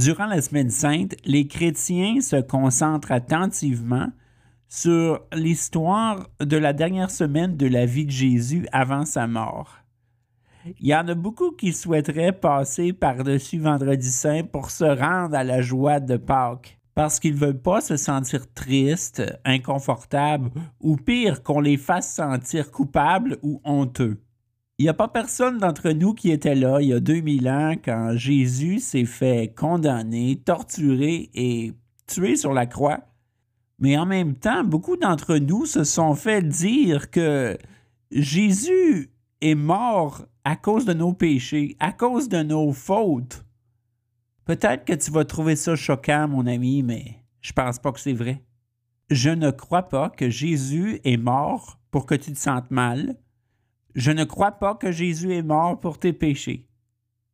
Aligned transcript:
Durant 0.00 0.24
la 0.24 0.40
semaine 0.40 0.70
sainte, 0.70 1.14
les 1.26 1.46
chrétiens 1.46 2.22
se 2.22 2.40
concentrent 2.40 3.12
attentivement 3.12 4.08
sur 4.66 5.20
l'histoire 5.30 6.26
de 6.40 6.56
la 6.56 6.72
dernière 6.72 7.10
semaine 7.10 7.58
de 7.58 7.66
la 7.66 7.84
vie 7.84 8.06
de 8.06 8.10
Jésus 8.10 8.66
avant 8.72 9.04
sa 9.04 9.26
mort. 9.26 9.76
Il 10.64 10.86
y 10.86 10.94
en 10.94 11.06
a 11.06 11.14
beaucoup 11.14 11.50
qui 11.50 11.74
souhaiteraient 11.74 12.32
passer 12.32 12.94
par-dessus 12.94 13.58
Vendredi 13.58 14.10
Saint 14.10 14.44
pour 14.44 14.70
se 14.70 14.84
rendre 14.84 15.36
à 15.36 15.44
la 15.44 15.60
joie 15.60 16.00
de 16.00 16.16
Pâques, 16.16 16.78
parce 16.94 17.20
qu'ils 17.20 17.34
ne 17.34 17.40
veulent 17.40 17.60
pas 17.60 17.82
se 17.82 17.98
sentir 17.98 18.50
tristes, 18.54 19.22
inconfortables, 19.44 20.50
ou 20.80 20.96
pire, 20.96 21.42
qu'on 21.42 21.60
les 21.60 21.76
fasse 21.76 22.14
sentir 22.14 22.70
coupables 22.70 23.36
ou 23.42 23.60
honteux. 23.64 24.18
Il 24.80 24.84
n'y 24.84 24.88
a 24.88 24.94
pas 24.94 25.08
personne 25.08 25.58
d'entre 25.58 25.90
nous 25.90 26.14
qui 26.14 26.30
était 26.30 26.54
là 26.54 26.80
il 26.80 26.88
y 26.88 26.94
a 26.94 27.00
2000 27.00 27.50
ans 27.50 27.74
quand 27.84 28.16
Jésus 28.16 28.78
s'est 28.78 29.04
fait 29.04 29.52
condamner, 29.54 30.40
torturer 30.42 31.28
et 31.34 31.74
tuer 32.06 32.34
sur 32.34 32.54
la 32.54 32.64
croix. 32.64 33.00
Mais 33.78 33.98
en 33.98 34.06
même 34.06 34.36
temps, 34.36 34.64
beaucoup 34.64 34.96
d'entre 34.96 35.36
nous 35.36 35.66
se 35.66 35.84
sont 35.84 36.14
fait 36.14 36.40
dire 36.40 37.10
que 37.10 37.58
Jésus 38.10 39.10
est 39.42 39.54
mort 39.54 40.24
à 40.44 40.56
cause 40.56 40.86
de 40.86 40.94
nos 40.94 41.12
péchés, 41.12 41.76
à 41.78 41.92
cause 41.92 42.30
de 42.30 42.42
nos 42.42 42.72
fautes. 42.72 43.44
Peut-être 44.46 44.86
que 44.86 44.94
tu 44.94 45.10
vas 45.10 45.26
trouver 45.26 45.56
ça 45.56 45.76
choquant, 45.76 46.26
mon 46.26 46.46
ami, 46.46 46.82
mais 46.82 47.18
je 47.42 47.52
pense 47.52 47.78
pas 47.78 47.92
que 47.92 48.00
c'est 48.00 48.14
vrai. 48.14 48.42
Je 49.10 49.28
ne 49.28 49.50
crois 49.50 49.90
pas 49.90 50.08
que 50.08 50.30
Jésus 50.30 51.02
est 51.04 51.18
mort 51.18 51.78
pour 51.90 52.06
que 52.06 52.14
tu 52.14 52.32
te 52.32 52.38
sentes 52.38 52.70
mal. 52.70 53.18
Je 53.94 54.12
ne 54.12 54.24
crois 54.24 54.52
pas 54.52 54.74
que 54.74 54.92
Jésus 54.92 55.34
est 55.34 55.42
mort 55.42 55.80
pour 55.80 55.98
tes 55.98 56.12
péchés. 56.12 56.66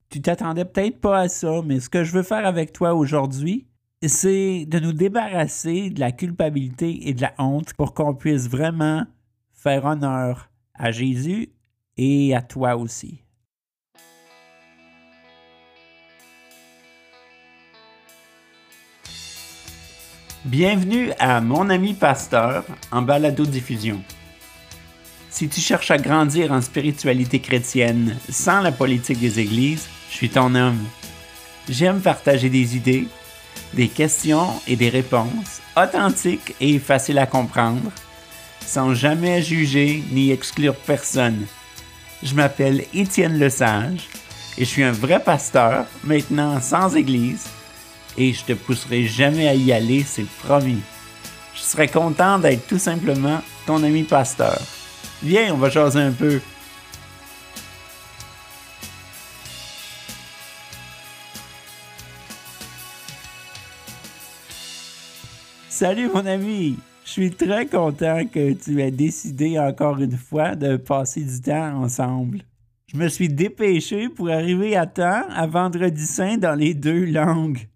Tu 0.08 0.22
t'attendais 0.22 0.64
peut-être 0.64 1.00
pas 1.00 1.20
à 1.20 1.28
ça, 1.28 1.60
mais 1.64 1.80
ce 1.80 1.90
que 1.90 2.04
je 2.04 2.12
veux 2.12 2.22
faire 2.22 2.46
avec 2.46 2.72
toi 2.72 2.94
aujourd'hui, 2.94 3.66
c'est 4.02 4.64
de 4.66 4.78
nous 4.78 4.92
débarrasser 4.92 5.90
de 5.90 6.00
la 6.00 6.12
culpabilité 6.12 7.08
et 7.08 7.14
de 7.14 7.22
la 7.22 7.34
honte 7.38 7.74
pour 7.74 7.92
qu'on 7.92 8.14
puisse 8.14 8.48
vraiment 8.48 9.04
faire 9.52 9.84
honneur 9.84 10.50
à 10.74 10.92
Jésus 10.92 11.50
et 11.96 12.34
à 12.34 12.40
toi 12.40 12.76
aussi. 12.76 13.22
Bienvenue 20.44 21.10
à 21.18 21.40
Mon 21.40 21.68
ami 21.68 21.92
pasteur 21.92 22.64
en 22.92 23.02
balado-diffusion. 23.02 24.00
Si 25.36 25.50
tu 25.50 25.60
cherches 25.60 25.90
à 25.90 25.98
grandir 25.98 26.50
en 26.50 26.62
spiritualité 26.62 27.40
chrétienne 27.40 28.16
sans 28.30 28.62
la 28.62 28.72
politique 28.72 29.20
des 29.20 29.38
églises, 29.38 29.86
je 30.08 30.16
suis 30.16 30.30
ton 30.30 30.54
homme. 30.54 30.82
J'aime 31.68 32.00
partager 32.00 32.48
des 32.48 32.74
idées, 32.74 33.06
des 33.74 33.88
questions 33.88 34.48
et 34.66 34.76
des 34.76 34.88
réponses 34.88 35.60
authentiques 35.76 36.54
et 36.58 36.78
faciles 36.78 37.18
à 37.18 37.26
comprendre, 37.26 37.92
sans 38.64 38.94
jamais 38.94 39.42
juger 39.42 40.02
ni 40.10 40.30
exclure 40.30 40.74
personne. 40.74 41.44
Je 42.22 42.34
m'appelle 42.34 42.86
Étienne 42.94 43.38
Lesage 43.38 44.08
et 44.56 44.64
je 44.64 44.70
suis 44.70 44.84
un 44.84 44.92
vrai 44.92 45.22
pasteur, 45.22 45.84
maintenant 46.02 46.62
sans 46.62 46.96
église, 46.96 47.44
et 48.16 48.32
je 48.32 48.42
te 48.42 48.52
pousserai 48.54 49.04
jamais 49.04 49.48
à 49.48 49.54
y 49.54 49.70
aller, 49.70 50.02
c'est 50.02 50.26
promis. 50.46 50.80
Je 51.54 51.60
serais 51.60 51.88
content 51.88 52.38
d'être 52.38 52.66
tout 52.66 52.78
simplement 52.78 53.42
ton 53.66 53.82
ami 53.82 54.04
pasteur. 54.04 54.58
Viens, 55.22 55.54
on 55.54 55.56
va 55.56 55.70
jaser 55.70 56.00
un 56.00 56.12
peu. 56.12 56.40
Salut 65.68 66.08
mon 66.08 66.24
ami, 66.24 66.78
je 67.04 67.10
suis 67.10 67.30
très 67.30 67.66
content 67.66 68.24
que 68.26 68.52
tu 68.52 68.80
aies 68.80 68.90
décidé 68.90 69.58
encore 69.58 69.98
une 69.98 70.16
fois 70.16 70.54
de 70.54 70.76
passer 70.76 71.22
du 71.22 71.40
temps 71.40 71.82
ensemble. 71.82 72.42
Je 72.86 72.96
me 72.96 73.08
suis 73.08 73.28
dépêché 73.28 74.08
pour 74.08 74.30
arriver 74.30 74.76
à 74.76 74.86
temps 74.86 75.24
à 75.28 75.46
Vendredi 75.46 76.06
Saint 76.06 76.38
dans 76.38 76.54
les 76.54 76.72
deux 76.72 77.04
langues. 77.04 77.68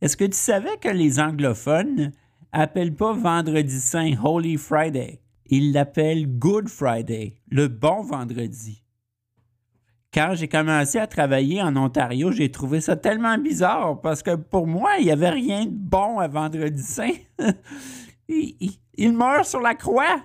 Est-ce 0.00 0.16
que 0.16 0.24
tu 0.24 0.36
savais 0.36 0.76
que 0.80 0.88
les 0.88 1.20
anglophones 1.20 2.12
appellent 2.52 2.94
pas 2.94 3.12
Vendredi 3.12 3.80
Saint 3.80 4.12
Holy 4.22 4.56
Friday? 4.56 5.20
Ils 5.50 5.72
l'appellent 5.72 6.26
Good 6.26 6.68
Friday, 6.68 7.40
le 7.50 7.68
bon 7.68 8.02
vendredi. 8.02 8.84
Quand 10.12 10.34
j'ai 10.34 10.48
commencé 10.48 10.98
à 10.98 11.06
travailler 11.06 11.62
en 11.62 11.74
Ontario, 11.76 12.32
j'ai 12.32 12.50
trouvé 12.50 12.82
ça 12.82 12.96
tellement 12.96 13.38
bizarre 13.38 14.00
parce 14.02 14.22
que 14.22 14.34
pour 14.34 14.66
moi, 14.66 14.96
il 14.98 15.06
n'y 15.06 15.10
avait 15.10 15.30
rien 15.30 15.64
de 15.64 15.72
bon 15.72 16.18
à 16.18 16.28
Vendredi 16.28 16.82
Saint. 16.82 17.12
il, 18.28 19.12
meurt 19.12 19.46
sur 19.46 19.60
la 19.60 19.74
croix. 19.74 20.20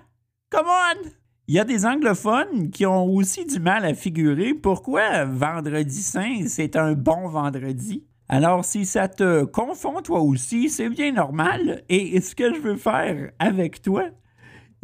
Come 0.50 0.68
on! 0.68 1.10
Il 1.48 1.56
y 1.56 1.60
a 1.60 1.66
des 1.66 1.86
anglophones 1.86 2.70
qui 2.70 2.86
ont 2.86 3.06
aussi 3.06 3.46
du 3.46 3.60
mal 3.60 3.86
à 3.86 3.94
figurer 3.94 4.54
pourquoi 4.54 5.24
Vendredi 5.24 6.02
Saint, 6.02 6.48
c'est 6.48 6.76
un 6.76 6.94
bon 6.94 7.30
vendredi. 7.30 8.06
Alors, 8.28 8.66
si 8.66 8.86
ça 8.86 9.08
te 9.08 9.44
confond 9.44 10.02
toi 10.02 10.22
aussi, 10.22 10.70
c'est 10.70 10.90
bien 10.90 11.12
normal. 11.14 11.84
Et 11.88 12.20
ce 12.20 12.36
que 12.36 12.54
je 12.54 12.60
veux 12.60 12.78
faire 12.78 13.32
avec 13.40 13.82
toi, 13.82 14.06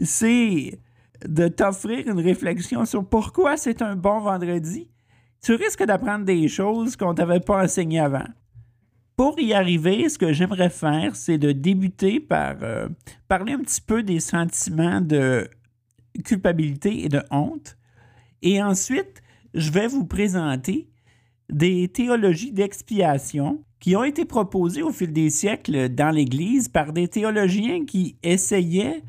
c'est 0.03 0.79
de 1.27 1.47
t'offrir 1.47 2.07
une 2.07 2.19
réflexion 2.19 2.85
sur 2.85 3.05
pourquoi 3.05 3.57
c'est 3.57 3.81
un 3.81 3.95
bon 3.95 4.19
vendredi. 4.21 4.89
Tu 5.41 5.53
risques 5.53 5.83
d'apprendre 5.83 6.25
des 6.25 6.47
choses 6.47 6.95
qu'on 6.95 7.11
ne 7.11 7.15
t'avait 7.15 7.39
pas 7.39 7.63
enseignées 7.63 7.99
avant. 7.99 8.27
Pour 9.15 9.39
y 9.39 9.53
arriver, 9.53 10.07
ce 10.07 10.17
que 10.17 10.31
j'aimerais 10.31 10.69
faire, 10.69 11.15
c'est 11.15 11.37
de 11.37 11.51
débuter 11.51 12.19
par 12.19 12.55
euh, 12.61 12.87
parler 13.27 13.53
un 13.53 13.59
petit 13.59 13.81
peu 13.81 14.01
des 14.01 14.21
sentiments 14.21 15.01
de 15.01 15.49
culpabilité 16.23 17.03
et 17.03 17.09
de 17.09 17.21
honte. 17.29 17.77
Et 18.41 18.63
ensuite, 18.63 19.21
je 19.53 19.71
vais 19.71 19.87
vous 19.87 20.05
présenter 20.05 20.89
des 21.49 21.87
théologies 21.89 22.51
d'expiation 22.51 23.63
qui 23.79 23.95
ont 23.95 24.03
été 24.03 24.25
proposées 24.25 24.83
au 24.83 24.91
fil 24.91 25.11
des 25.11 25.29
siècles 25.29 25.89
dans 25.89 26.11
l'Église 26.11 26.67
par 26.67 26.93
des 26.93 27.07
théologiens 27.07 27.85
qui 27.85 28.17
essayaient 28.23 29.03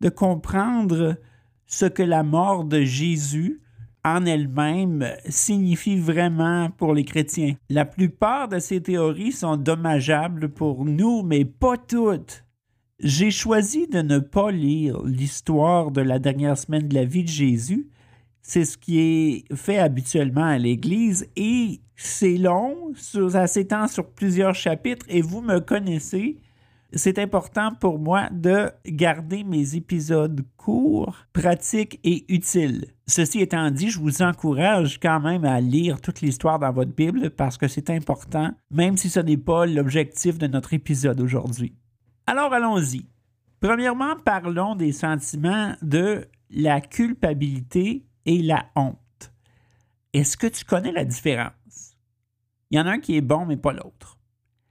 de 0.00 0.08
comprendre 0.08 1.16
ce 1.66 1.86
que 1.86 2.02
la 2.02 2.22
mort 2.22 2.64
de 2.64 2.82
Jésus 2.82 3.60
en 4.04 4.24
elle-même 4.24 5.06
signifie 5.28 5.98
vraiment 5.98 6.70
pour 6.70 6.94
les 6.94 7.04
chrétiens. 7.04 7.54
La 7.68 7.84
plupart 7.84 8.48
de 8.48 8.58
ces 8.58 8.82
théories 8.82 9.32
sont 9.32 9.56
dommageables 9.56 10.48
pour 10.48 10.84
nous, 10.84 11.22
mais 11.22 11.44
pas 11.44 11.76
toutes. 11.76 12.44
J'ai 12.98 13.30
choisi 13.30 13.86
de 13.86 14.02
ne 14.02 14.18
pas 14.18 14.50
lire 14.50 15.02
l'histoire 15.04 15.90
de 15.90 16.00
la 16.00 16.18
dernière 16.18 16.58
semaine 16.58 16.88
de 16.88 16.94
la 16.94 17.04
vie 17.04 17.24
de 17.24 17.28
Jésus. 17.28 17.88
C'est 18.42 18.64
ce 18.64 18.76
qui 18.76 18.98
est 19.00 19.54
fait 19.54 19.78
habituellement 19.78 20.44
à 20.44 20.58
l'Église 20.58 21.26
et 21.36 21.80
c'est 21.96 22.38
long, 22.38 22.92
ça 22.94 23.46
s'étend 23.46 23.86
sur 23.86 24.10
plusieurs 24.10 24.54
chapitres 24.54 25.06
et 25.08 25.20
vous 25.20 25.42
me 25.42 25.60
connaissez 25.60 26.38
c'est 26.92 27.18
important 27.18 27.74
pour 27.74 27.98
moi 27.98 28.28
de 28.30 28.70
garder 28.86 29.44
mes 29.44 29.76
épisodes 29.76 30.44
courts, 30.56 31.16
pratiques 31.32 32.00
et 32.04 32.24
utiles. 32.32 32.86
Ceci 33.06 33.40
étant 33.40 33.70
dit, 33.70 33.90
je 33.90 34.00
vous 34.00 34.22
encourage 34.22 34.98
quand 34.98 35.20
même 35.20 35.44
à 35.44 35.60
lire 35.60 36.00
toute 36.00 36.20
l'histoire 36.20 36.58
dans 36.58 36.72
votre 36.72 36.94
Bible 36.94 37.30
parce 37.30 37.58
que 37.58 37.68
c'est 37.68 37.90
important, 37.90 38.52
même 38.70 38.96
si 38.96 39.10
ce 39.10 39.20
n'est 39.20 39.36
pas 39.36 39.66
l'objectif 39.66 40.38
de 40.38 40.46
notre 40.46 40.74
épisode 40.74 41.20
aujourd'hui. 41.20 41.74
Alors 42.26 42.52
allons-y. 42.52 43.06
Premièrement, 43.60 44.16
parlons 44.24 44.74
des 44.74 44.92
sentiments 44.92 45.74
de 45.82 46.26
la 46.50 46.80
culpabilité 46.80 48.06
et 48.26 48.42
la 48.42 48.66
honte. 48.74 48.96
Est-ce 50.12 50.36
que 50.36 50.46
tu 50.46 50.64
connais 50.64 50.92
la 50.92 51.04
différence? 51.04 51.96
Il 52.70 52.78
y 52.78 52.80
en 52.80 52.86
a 52.86 52.92
un 52.92 52.98
qui 53.00 53.16
est 53.16 53.20
bon, 53.20 53.46
mais 53.46 53.56
pas 53.56 53.72
l'autre. 53.72 54.18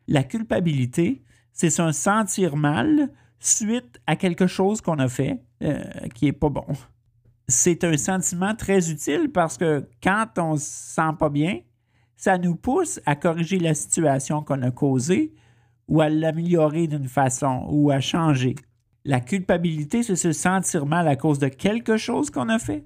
La 0.07 0.23
culpabilité, 0.23 1.23
c'est 1.59 1.69
se 1.69 1.91
sentir 1.91 2.55
mal 2.55 3.09
suite 3.41 3.99
à 4.07 4.15
quelque 4.15 4.47
chose 4.47 4.79
qu'on 4.79 4.97
a 4.97 5.09
fait 5.09 5.43
euh, 5.61 5.83
qui 6.15 6.23
n'est 6.23 6.31
pas 6.31 6.47
bon. 6.47 6.65
C'est 7.49 7.83
un 7.83 7.97
sentiment 7.97 8.55
très 8.55 8.89
utile 8.89 9.29
parce 9.33 9.57
que 9.57 9.85
quand 10.01 10.27
on 10.37 10.55
se 10.55 10.63
sent 10.63 11.11
pas 11.19 11.27
bien, 11.27 11.59
ça 12.15 12.37
nous 12.37 12.55
pousse 12.55 13.01
à 13.05 13.17
corriger 13.17 13.59
la 13.59 13.73
situation 13.73 14.41
qu'on 14.41 14.61
a 14.61 14.71
causée 14.71 15.33
ou 15.89 15.99
à 15.99 16.07
l'améliorer 16.07 16.87
d'une 16.87 17.09
façon 17.09 17.65
ou 17.69 17.91
à 17.91 17.99
changer. 17.99 18.55
La 19.03 19.19
culpabilité, 19.19 20.01
c'est 20.01 20.15
se 20.15 20.31
sentir 20.31 20.85
mal 20.85 21.09
à 21.09 21.17
cause 21.17 21.39
de 21.39 21.49
quelque 21.49 21.97
chose 21.97 22.29
qu'on 22.29 22.47
a 22.47 22.59
fait. 22.59 22.85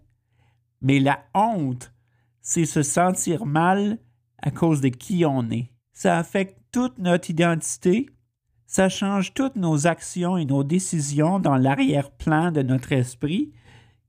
Mais 0.82 1.00
la 1.00 1.20
honte, 1.36 1.94
c'est 2.42 2.66
se 2.66 2.82
sentir 2.82 3.46
mal 3.46 4.00
à 4.42 4.50
cause 4.50 4.82
de 4.82 4.90
qui 4.90 5.26
on 5.26 5.48
est. 5.52 5.70
Ça 5.92 6.18
affecte 6.18 6.58
toute 6.72 6.98
notre 6.98 7.30
identité, 7.30 8.08
ça 8.66 8.90
change 8.90 9.34
toutes 9.34 9.56
nos 9.56 9.88
actions 9.88 10.38
et 10.38 10.46
nos 10.46 10.64
décisions 10.64 11.40
dans 11.40 11.58
l'arrière-plan 11.58 12.52
de 12.52 12.62
notre 12.62 12.92
esprit 12.92 13.52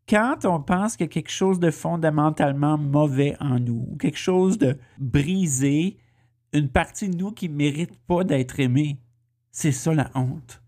quand 0.09 0.45
on 0.45 0.61
pense 0.61 0.97
qu'il 0.97 1.07
y 1.07 1.09
a 1.09 1.13
quelque 1.13 1.31
chose 1.31 1.59
de 1.59 1.71
fondamentalement 1.71 2.77
mauvais 2.77 3.37
en 3.41 3.59
nous, 3.59 3.97
quelque 3.99 4.19
chose 4.19 4.59
de 4.59 4.77
brisé, 4.99 5.97
une 6.53 6.69
partie 6.69 7.09
de 7.09 7.17
nous 7.17 7.33
qui 7.33 7.49
ne 7.49 7.55
mérite 7.55 7.99
pas 8.07 8.23
d'être 8.23 8.61
aimée. 8.61 8.99
C'est 9.51 9.73
ça 9.73 9.95
la 9.95 10.11
honte. 10.15 10.63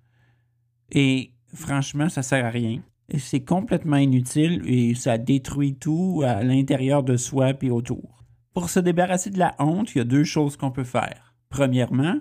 Et 0.91 1.33
franchement, 1.53 2.09
ça 2.09 2.23
sert 2.23 2.45
à 2.45 2.51
rien. 2.51 2.81
C'est 3.19 3.45
complètement 3.45 3.97
inutile 3.97 4.63
et 4.65 4.95
ça 4.95 5.19
détruit 5.19 5.75
tout 5.75 6.23
à 6.25 6.43
l'intérieur 6.43 7.03
de 7.03 7.17
soi 7.17 7.53
et 7.61 7.71
autour. 7.71 8.25
Pour 8.53 8.71
se 8.71 8.81
débarrasser 8.81 9.31
de 9.31 9.39
la 9.39 9.55
honte, 9.59 9.95
il 9.95 9.99
y 9.99 10.01
a 10.01 10.05
deux 10.05 10.25
choses 10.25 10.57
qu'on 10.57 10.71
peut 10.71 10.83
faire. 10.83 11.35
Premièrement, 11.51 12.17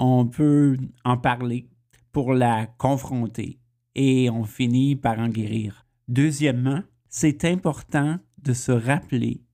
on 0.00 0.26
peut 0.26 0.78
en 1.04 1.18
parler 1.18 1.68
pour 2.10 2.32
la 2.32 2.66
confronter 2.66 3.60
et 3.94 4.30
on 4.30 4.44
finit 4.44 4.96
par 4.96 5.18
en 5.18 5.28
guérir. 5.28 5.86
Deuxièmement, 6.08 6.82
c'est 7.08 7.44
important 7.44 8.18
de 8.42 8.54
se 8.54 8.72
rappeler 8.72 9.44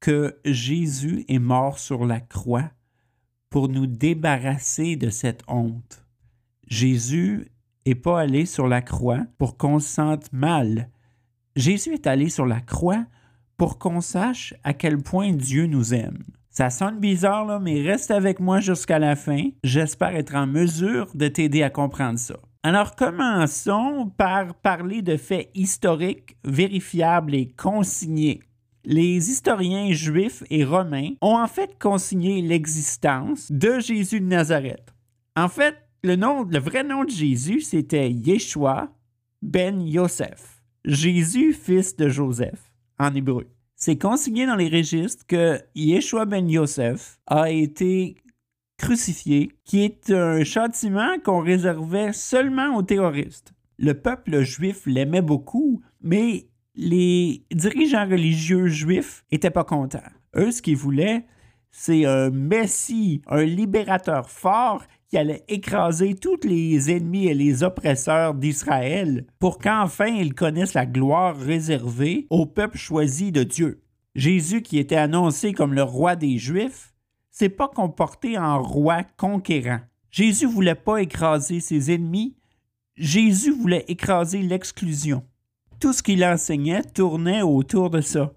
que 0.00 0.36
Jésus 0.44 1.24
est 1.28 1.38
mort 1.38 1.78
sur 1.78 2.04
la 2.04 2.20
croix 2.20 2.70
pour 3.50 3.68
nous 3.68 3.86
débarrasser 3.86 4.96
de 4.96 5.10
cette 5.10 5.44
honte. 5.46 6.04
Jésus 6.66 7.52
n'est 7.86 7.94
pas 7.94 8.20
allé 8.20 8.46
sur 8.46 8.66
la 8.66 8.82
croix 8.82 9.24
pour 9.38 9.56
qu'on 9.56 9.78
se 9.78 9.88
sente 9.88 10.32
mal. 10.32 10.90
Jésus 11.54 11.92
est 11.92 12.06
allé 12.08 12.30
sur 12.30 12.46
la 12.46 12.60
croix 12.60 13.06
pour 13.56 13.78
qu'on 13.78 14.00
sache 14.00 14.54
à 14.64 14.74
quel 14.74 14.98
point 14.98 15.32
Dieu 15.32 15.66
nous 15.66 15.94
aime. 15.94 16.24
Ça 16.52 16.68
sonne 16.68 17.00
bizarre, 17.00 17.46
là, 17.46 17.58
mais 17.58 17.80
reste 17.80 18.10
avec 18.10 18.38
moi 18.38 18.60
jusqu'à 18.60 18.98
la 18.98 19.16
fin. 19.16 19.48
J'espère 19.64 20.14
être 20.14 20.34
en 20.34 20.46
mesure 20.46 21.08
de 21.14 21.26
t'aider 21.26 21.62
à 21.62 21.70
comprendre 21.70 22.18
ça. 22.18 22.36
Alors 22.62 22.94
commençons 22.94 24.12
par 24.18 24.54
parler 24.56 25.00
de 25.00 25.16
faits 25.16 25.50
historiques, 25.54 26.36
vérifiables 26.44 27.34
et 27.34 27.48
consignés. 27.48 28.40
Les 28.84 29.30
historiens 29.30 29.92
juifs 29.92 30.44
et 30.50 30.62
romains 30.62 31.12
ont 31.22 31.38
en 31.38 31.46
fait 31.46 31.78
consigné 31.80 32.42
l'existence 32.42 33.50
de 33.50 33.80
Jésus 33.80 34.20
de 34.20 34.26
Nazareth. 34.26 34.94
En 35.34 35.48
fait, 35.48 35.76
le, 36.04 36.16
le 36.16 36.58
vrai 36.58 36.84
nom 36.84 37.04
de 37.04 37.10
Jésus, 37.10 37.62
c'était 37.62 38.10
Yeshua 38.10 38.92
ben 39.40 39.80
Yosef. 39.80 40.62
Jésus, 40.84 41.54
fils 41.54 41.96
de 41.96 42.08
Joseph, 42.08 42.70
en 42.98 43.14
hébreu. 43.14 43.46
C'est 43.84 43.98
consigné 43.98 44.46
dans 44.46 44.54
les 44.54 44.68
registres 44.68 45.26
que 45.26 45.58
Yeshua 45.74 46.24
ben 46.24 46.48
Yosef 46.48 47.18
a 47.26 47.50
été 47.50 48.14
crucifié, 48.78 49.50
qui 49.64 49.82
est 49.82 50.08
un 50.12 50.44
châtiment 50.44 51.18
qu'on 51.24 51.40
réservait 51.40 52.12
seulement 52.12 52.76
aux 52.76 52.84
terroristes. 52.84 53.52
Le 53.78 53.94
peuple 53.94 54.42
juif 54.42 54.86
l'aimait 54.86 55.20
beaucoup, 55.20 55.82
mais 56.00 56.46
les 56.76 57.44
dirigeants 57.50 58.08
religieux 58.08 58.68
juifs 58.68 59.24
n'étaient 59.32 59.50
pas 59.50 59.64
contents. 59.64 59.98
Eux, 60.36 60.52
ce 60.52 60.62
qu'ils 60.62 60.76
voulaient, 60.76 61.26
c'est 61.72 62.04
un 62.04 62.30
Messie, 62.30 63.20
un 63.26 63.42
libérateur 63.42 64.30
fort 64.30 64.84
qui 65.12 65.18
allait 65.18 65.44
écraser 65.46 66.14
tous 66.14 66.40
les 66.42 66.90
ennemis 66.90 67.26
et 67.26 67.34
les 67.34 67.62
oppresseurs 67.62 68.32
d'Israël 68.32 69.26
pour 69.38 69.58
qu'enfin 69.58 70.06
ils 70.06 70.32
connaissent 70.32 70.72
la 70.72 70.86
gloire 70.86 71.36
réservée 71.36 72.26
au 72.30 72.46
peuple 72.46 72.78
choisi 72.78 73.30
de 73.30 73.42
Dieu. 73.42 73.82
Jésus, 74.14 74.62
qui 74.62 74.78
était 74.78 74.96
annoncé 74.96 75.52
comme 75.52 75.74
le 75.74 75.82
roi 75.82 76.16
des 76.16 76.38
Juifs, 76.38 76.94
s'est 77.30 77.50
pas 77.50 77.68
comporté 77.68 78.38
en 78.38 78.62
roi 78.62 79.02
conquérant. 79.18 79.80
Jésus 80.10 80.46
voulait 80.46 80.74
pas 80.74 81.02
écraser 81.02 81.60
ses 81.60 81.92
ennemis, 81.92 82.34
Jésus 82.96 83.52
voulait 83.52 83.84
écraser 83.88 84.40
l'exclusion. 84.40 85.22
Tout 85.78 85.92
ce 85.92 86.02
qu'il 86.02 86.24
enseignait 86.24 86.84
tournait 86.84 87.42
autour 87.42 87.90
de 87.90 88.00
ça. 88.00 88.32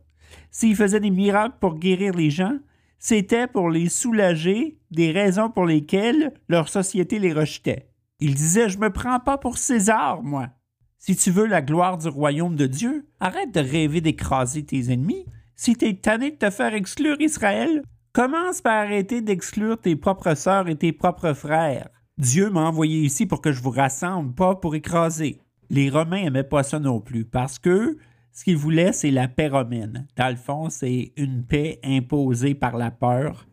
S'il 0.51 0.75
faisait 0.75 1.00
des 1.00 1.10
miracles 1.10 1.56
pour 1.62 1.80
guérir 1.80 2.13
les 2.13 2.31
gens, 2.31 2.57
c'était 3.00 3.47
pour 3.47 3.69
les 3.69 3.89
soulager 3.89 4.80
des 4.92 5.12
raisons 5.12 5.50
pour 5.50 5.65
lesquelles 5.65 6.33
leur 6.47 6.69
société 6.69 7.19
les 7.19 7.33
rejetait. 7.33 7.89
Il 8.19 8.36
disait 8.36 8.69
Je 8.69 8.80
me 8.80 8.89
prends 8.89 9.19
pas 9.19 9.38
pour 9.38 9.57
César, 9.57 10.24
moi. 10.24 10.50
Si 10.97 11.15
tu 11.15 11.30
veux 11.30 11.45
la 11.45 11.62
gloire 11.62 11.97
du 11.97 12.07
royaume 12.07 12.56
de 12.56 12.65
Dieu, 12.65 13.06
arrête 13.19 13.53
de 13.53 13.59
rêver 13.59 14.01
d'écraser 14.01 14.65
tes 14.65 14.92
ennemis. 14.92 15.25
Si 15.56 15.75
tu 15.75 15.86
es 15.86 15.94
tanné 15.94 16.31
de 16.31 16.38
te 16.38 16.50
faire 16.50 16.74
exclure 16.74 17.21
Israël, 17.21 17.83
commence 18.12 18.62
par 18.62 18.74
arrêter 18.74 19.21
d'exclure 19.21 19.80
tes 19.80 19.95
propres 19.95 20.36
sœurs 20.36 20.68
et 20.68 20.75
tes 20.75 20.94
propres 20.94 21.33
frères. 21.33 21.89
Dieu 22.18 22.50
m'a 22.50 22.62
envoyé 22.68 23.01
ici 23.01 23.25
pour 23.25 23.42
que 23.42 23.51
je 23.51 23.62
vous 23.62 23.71
rassemble, 23.71 24.33
pas 24.33 24.56
pour 24.56 24.74
écraser. 24.74 25.42
Les 25.69 25.89
Romains 25.89 26.24
n'aimaient 26.24 26.44
pas 26.44 26.63
ça 26.63 26.80
non 26.80 27.01
plus 27.01 27.25
parce 27.25 27.59
que 27.59 27.97
ce 28.36 28.44
qu'ils 28.44 28.58
voulaient, 28.58 28.92
c'est 28.92 29.12
la 29.12 29.30
paix 29.30 29.48
romaine. 29.48 30.08
Dans 30.18 30.30
le 30.30 30.36
fond, 30.36 30.70
c'est 30.70 31.14
une 31.16 31.46
paix 31.46 31.80
imposée 31.86 32.54
par 32.54 32.76
la 32.76 32.92
peur. 32.92 33.48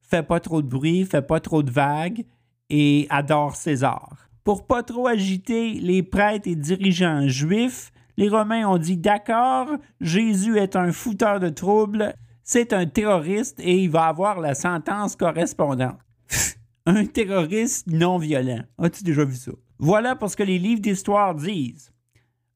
Fais 0.00 0.24
pas 0.24 0.40
trop 0.40 0.62
de 0.62 0.66
bruit, 0.66 1.04
fais 1.04 1.22
pas 1.22 1.38
trop 1.38 1.62
de 1.62 1.70
vagues 1.70 2.24
et 2.70 3.06
adore 3.08 3.54
César. 3.54 4.28
Pour 4.42 4.66
pas 4.66 4.82
trop 4.82 5.06
agiter 5.06 5.74
les 5.74 6.02
prêtres 6.02 6.48
et 6.48 6.56
dirigeants 6.56 7.28
juifs, 7.28 7.92
les 8.16 8.28
Romains 8.28 8.66
ont 8.66 8.78
dit 8.78 8.96
d'accord, 8.96 9.68
Jésus 10.00 10.58
est 10.58 10.74
un 10.74 10.90
fouteur 10.90 11.38
de 11.38 11.48
troubles, 11.48 12.12
c'est 12.42 12.72
un 12.72 12.86
terroriste 12.86 13.60
et 13.60 13.84
il 13.84 13.90
va 13.90 14.06
avoir 14.06 14.40
la 14.40 14.56
sentence 14.56 15.14
correspondante. 15.14 16.00
un 16.84 17.06
terroriste 17.06 17.86
non 17.86 18.18
violent. 18.18 18.64
As-tu 18.76 19.04
déjà 19.04 19.24
vu 19.24 19.36
ça? 19.36 19.52
Voilà 19.78 20.16
pour 20.16 20.30
ce 20.30 20.36
que 20.36 20.42
les 20.42 20.58
livres 20.58 20.80
d'histoire 20.80 21.36
disent. 21.36 21.92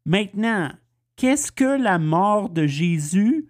Maintenant, 0.04 0.72
qu'est-ce 1.16 1.52
que 1.52 1.80
la 1.80 1.98
mort 1.98 2.50
de 2.50 2.66
Jésus 2.66 3.48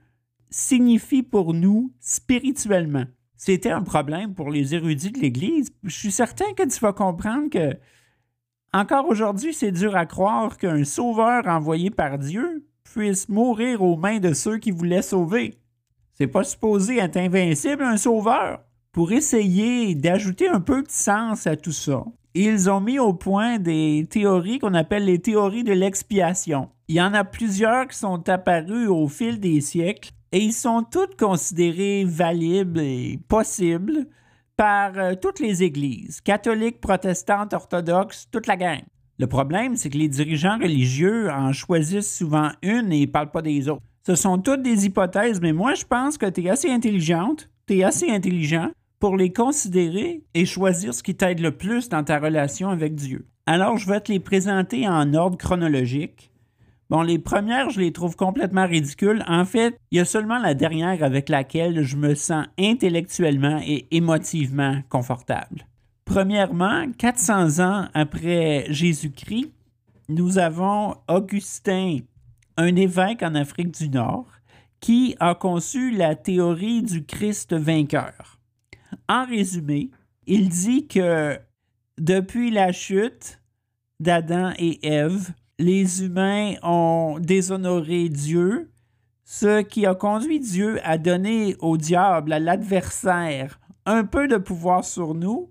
signifie 0.50 1.22
pour 1.22 1.55
nous 1.55 1.93
spirituellement? 2.00 3.05
C'était 3.37 3.70
un 3.70 3.82
problème 3.82 4.34
pour 4.34 4.50
les 4.50 4.75
érudits 4.75 5.11
de 5.11 5.19
l'Église. 5.19 5.70
Je 5.82 5.94
suis 5.94 6.12
certain 6.12 6.52
que 6.56 6.62
tu 6.62 6.81
vas 6.81 6.93
comprendre 6.93 7.50
que 7.50 7.76
encore 8.72 9.08
aujourd'hui, 9.08 9.55
c'est 9.55 9.70
dur 9.70 9.94
à 9.94 10.05
croire 10.05 10.58
qu'un 10.58 10.82
sauveur 10.82 11.46
envoyé 11.46 11.90
par 11.90 12.19
Dieu 12.19 12.66
puisse 12.82 13.28
mourir 13.28 13.82
aux 13.82 13.96
mains 13.96 14.19
de 14.19 14.32
ceux 14.32 14.58
qui 14.58 14.72
voulaient 14.72 15.02
sauver. 15.02 15.55
C'est 16.14 16.26
pas 16.26 16.43
supposé 16.43 16.99
être 16.99 17.16
invincible, 17.16 17.82
un 17.82 17.96
sauveur. 17.96 18.64
Pour 18.93 19.12
essayer 19.12 19.94
d'ajouter 19.94 20.49
un 20.49 20.61
peu 20.61 20.82
de 20.82 20.90
sens 20.90 21.46
à 21.46 21.56
tout 21.56 21.72
ça, 21.72 22.05
ils 22.35 22.69
ont 22.69 22.81
mis 22.81 22.99
au 22.99 23.15
point 23.15 23.59
des 23.59 24.07
théories 24.11 24.59
qu'on 24.59 24.75
appelle 24.75 25.05
les 25.05 25.21
théories 25.21 25.65
de 25.65 25.73
l'expiation. 25.73 26.69
Il 26.89 26.97
y 26.97 27.01
en 27.01 27.15
a 27.15 27.25
plusieurs 27.25 27.87
qui 27.89 27.97
sont 27.97 28.29
apparues 28.29 28.89
au 28.89 29.07
fil 29.09 29.39
des 29.39 29.61
siècles 29.61 30.11
et 30.33 30.39
ils 30.39 30.53
sont 30.53 30.83
toutes 30.83 31.17
considérées 31.17 32.05
valides 32.05 32.77
et 32.79 33.21
possibles 33.29 34.07
par 34.57 34.99
euh, 34.99 35.15
toutes 35.15 35.41
les 35.41 35.63
églises, 35.63 36.21
catholiques, 36.21 36.81
protestantes, 36.81 37.55
orthodoxes, 37.55 38.29
toute 38.31 38.47
la 38.47 38.57
gang. 38.57 38.81
Le 39.19 39.26
problème, 39.29 39.76
c'est 39.76 39.91
que 39.91 39.99
les 39.99 40.09
dirigeants 40.09 40.59
religieux 40.59 41.31
en 41.31 41.53
choisissent 41.53 42.17
souvent 42.17 42.50
une 42.62 42.93
et 42.93 43.07
ne 43.07 43.07
parlent 43.07 43.31
pas 43.31 43.43
des 43.43 43.69
autres. 43.69 43.83
Ce 44.07 44.17
sont 44.17 44.38
toutes 44.38 44.62
des 44.62 44.87
hypothèses, 44.87 45.41
mais 45.41 45.53
moi 45.53 45.75
je 45.75 45.85
pense 45.85 46.19
que 46.19 46.26
tu 46.26 46.43
es 46.43 46.50
assez 46.50 46.71
intelligente, 46.71 47.49
tu 47.67 47.79
es 47.79 47.85
assez 47.85 48.11
intelligent 48.11 48.71
pour 49.01 49.17
les 49.17 49.33
considérer 49.33 50.23
et 50.35 50.47
choisir 50.47 50.95
ce 50.95 51.03
qui 51.03 51.15
t'aide 51.15 51.41
le 51.41 51.57
plus 51.57 51.89
dans 51.89 52.05
ta 52.05 52.19
relation 52.19 52.69
avec 52.69 52.95
Dieu. 52.95 53.27
Alors 53.47 53.77
je 53.77 53.89
vais 53.89 54.01
te 54.01 54.11
les 54.11 54.21
présenter 54.21 54.89
en 54.89 55.13
ordre 55.15 55.37
chronologique. 55.37 56.31
Bon, 56.91 57.03
les 57.03 57.19
premières, 57.19 57.71
je 57.71 57.81
les 57.81 57.93
trouve 57.93 58.15
complètement 58.15 58.67
ridicules. 58.67 59.25
En 59.27 59.45
fait, 59.45 59.79
il 59.91 59.99
y 59.99 60.01
a 60.01 60.05
seulement 60.05 60.39
la 60.39 60.55
dernière 60.55 61.03
avec 61.03 61.29
laquelle 61.29 61.83
je 61.83 61.97
me 61.97 62.15
sens 62.15 62.47
intellectuellement 62.59 63.61
et 63.65 63.87
émotivement 63.91 64.81
confortable. 64.91 65.67
Premièrement, 66.05 66.87
400 66.99 67.65
ans 67.65 67.89
après 67.95 68.67
Jésus-Christ, 68.69 69.53
nous 70.09 70.39
avons 70.39 70.97
Augustin, 71.09 71.99
un 72.59 72.77
évêque 72.77 73.23
en 73.23 73.35
Afrique 73.35 73.73
du 73.73 73.89
Nord, 73.89 74.27
qui 74.81 75.17
a 75.19 75.35
conçu 75.35 75.91
la 75.91 76.15
théorie 76.15 76.83
du 76.83 77.05
Christ 77.07 77.55
vainqueur. 77.55 78.39
En 79.09 79.27
résumé, 79.27 79.91
il 80.27 80.49
dit 80.49 80.87
que 80.87 81.39
depuis 81.99 82.51
la 82.51 82.73
chute 82.73 83.41
d'Adam 84.01 84.53
et 84.59 84.87
Ève, 84.87 85.33
les 85.59 86.05
humains 86.05 86.55
ont 86.63 87.19
déshonoré 87.21 88.09
Dieu, 88.09 88.71
ce 89.25 89.63
qui 89.63 89.87
a 89.87 89.95
conduit 89.95 90.41
Dieu 90.41 90.81
à 90.85 90.99
donner 90.99 91.57
au 91.61 91.77
diable, 91.77 92.33
à 92.33 92.39
l'adversaire, 92.39 93.61
un 93.87 94.05
peu 94.05 94.29
de 94.29 94.37
pouvoir 94.37 94.85
sur 94.85 95.15
nous, 95.15 95.51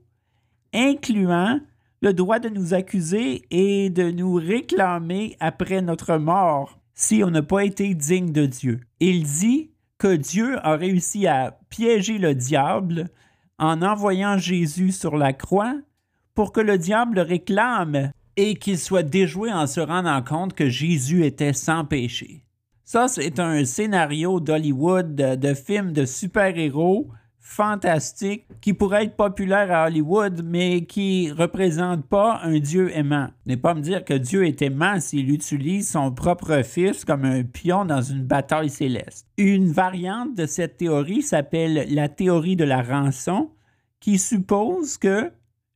incluant 0.73 1.59
le 2.01 2.13
droit 2.13 2.39
de 2.39 2.49
nous 2.49 2.73
accuser 2.73 3.43
et 3.49 3.89
de 3.89 4.11
nous 4.11 4.33
réclamer 4.33 5.37
après 5.39 5.81
notre 5.81 6.17
mort 6.17 6.79
si 6.93 7.23
on 7.23 7.29
n'a 7.29 7.41
pas 7.41 7.63
été 7.63 7.93
digne 7.93 8.31
de 8.31 8.45
Dieu. 8.45 8.81
Il 8.99 9.23
dit 9.23 9.71
que 9.97 10.15
Dieu 10.15 10.57
a 10.65 10.75
réussi 10.75 11.27
à 11.27 11.57
piéger 11.69 12.17
le 12.17 12.35
diable 12.35 13.09
en 13.59 13.81
envoyant 13.81 14.37
Jésus 14.37 14.91
sur 14.91 15.17
la 15.17 15.33
croix 15.33 15.75
pour 16.35 16.51
que 16.51 16.61
le 16.61 16.77
diable 16.77 17.19
réclame 17.19 18.11
et 18.35 18.55
qu'il 18.55 18.79
soit 18.79 19.03
déjoué 19.03 19.51
en 19.51 19.67
se 19.67 19.79
rendant 19.79 20.21
compte 20.23 20.53
que 20.53 20.69
Jésus 20.69 21.25
était 21.25 21.53
sans 21.53 21.85
péché. 21.85 22.43
Ça, 22.83 23.07
c'est 23.07 23.39
un 23.39 23.63
scénario 23.65 24.39
d'Hollywood 24.39 25.15
de, 25.15 25.35
de 25.35 25.53
film 25.53 25.91
de 25.91 26.05
super-héros 26.05 27.07
fantastique 27.45 28.45
qui 28.61 28.73
pourrait 28.73 29.03
être 29.03 29.17
populaire 29.17 29.69
à 29.69 29.85
Hollywood, 29.85 30.41
mais 30.45 30.85
qui 30.85 31.29
représente 31.29 32.05
pas 32.07 32.39
un 32.41 32.57
Dieu 32.57 32.89
aimant. 32.97 33.27
N'est 33.45 33.57
pas 33.57 33.73
me 33.73 33.81
dire 33.81 34.05
que 34.05 34.13
Dieu 34.13 34.47
est 34.47 34.61
aimant 34.61 35.01
s'il 35.01 35.29
utilise 35.29 35.91
son 35.91 36.11
propre 36.13 36.63
fils 36.63 37.03
comme 37.03 37.25
un 37.25 37.43
pion 37.43 37.83
dans 37.83 38.01
une 38.01 38.23
bataille 38.23 38.69
céleste. 38.69 39.27
Une 39.37 39.69
variante 39.71 40.35
de 40.35 40.45
cette 40.45 40.77
théorie 40.77 41.21
s'appelle 41.21 41.85
la 41.93 42.07
théorie 42.07 42.55
de 42.55 42.63
la 42.63 42.81
rançon, 42.81 43.51
qui 43.99 44.17
suppose 44.17 44.97
que 44.97 45.29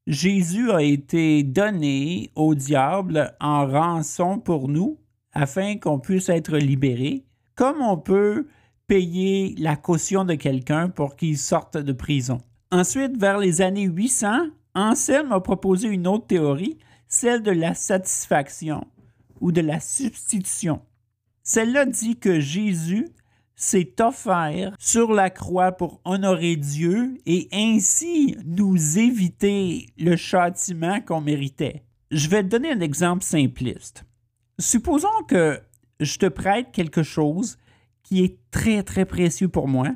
Jésus 0.08 0.72
a 0.72 0.82
été 0.82 1.44
donné 1.44 2.32
au 2.36 2.56
diable 2.56 3.36
en 3.42 3.68
rançon 3.68 4.40
pour 4.40 4.70
nous 4.70 4.98
afin 5.34 5.78
qu'on 5.78 6.00
puisse 6.00 6.30
être 6.30 6.58
libéré, 6.58 7.26
comme 7.56 7.82
on 7.82 7.98
peut 7.98 8.48
payer 8.88 9.54
la 9.58 9.76
caution 9.76 10.24
de 10.24 10.36
quelqu'un 10.36 10.90
pour 10.90 11.16
qu'il 11.16 11.38
sorte 11.38 11.78
de 11.78 11.92
prison. 11.92 12.42
Ensuite, 12.72 13.18
vers 13.18 13.38
les 13.38 13.62
années 13.62 13.84
800, 13.84 14.48
Anselme 14.76 15.32
a 15.32 15.40
proposé 15.40 15.88
une 15.88 16.08
autre 16.08 16.28
théorie, 16.28 16.78
celle 17.08 17.44
de 17.44 17.52
la 17.52 17.74
satisfaction 17.74 18.86
ou 19.40 19.52
de 19.52 19.62
la 19.62 19.80
substitution. 19.80 20.82
Celle-là 21.44 21.86
dit 21.86 22.18
que 22.18 22.40
Jésus 22.40 23.08
s'est 23.56 24.02
offert 24.02 24.76
sur 24.80 25.14
la 25.14 25.30
croix 25.30 25.72
pour 25.72 26.00
honorer 26.06 26.56
Dieu 26.56 27.18
et 27.26 27.48
ainsi 27.52 28.38
nous 28.46 29.00
éviter 29.00 29.88
le 29.98 30.16
châtiment 30.16 31.02
qu'on 31.02 31.22
méritait. 31.22 31.84
Je 32.12 32.30
vais 32.30 32.44
te 32.44 32.50
donner 32.50 32.72
un 32.72 32.82
exemple 32.82 33.24
simpliste. 33.24 34.06
Supposons 34.60 35.24
que 35.28 35.60
je 36.00 36.18
te 36.18 36.28
prête 36.28 36.72
quelque 36.72 37.04
chose 37.04 37.58
qui 38.08 38.24
est 38.24 38.40
très, 38.52 38.84
très 38.84 39.06
précieux 39.06 39.50
pour 39.50 39.68
moi, 39.68 39.90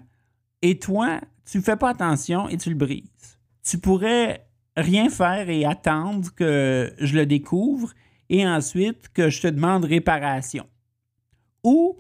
et 0.62 0.80
toi, 0.80 1.22
tu 1.50 1.62
fais 1.62 1.77
pas 1.77 1.89
attention 1.89 2.50
et 2.50 2.58
tu 2.58 2.70
le 2.70 2.75
brises. 2.75 3.39
Tu 3.63 3.77
pourrais 3.77 4.46
rien 4.75 5.10
faire 5.10 5.50
et 5.50 5.63
attendre 5.63 6.30
que 6.36 6.94
je 7.00 7.15
le 7.15 7.25
découvre 7.25 7.94
et 8.30 8.46
ensuite 8.46 9.10
que 9.13 9.30
je 9.30 9.41
te 9.41 9.48
demande 9.48 9.86
réparation. 9.86 10.65
Ou 11.63 11.98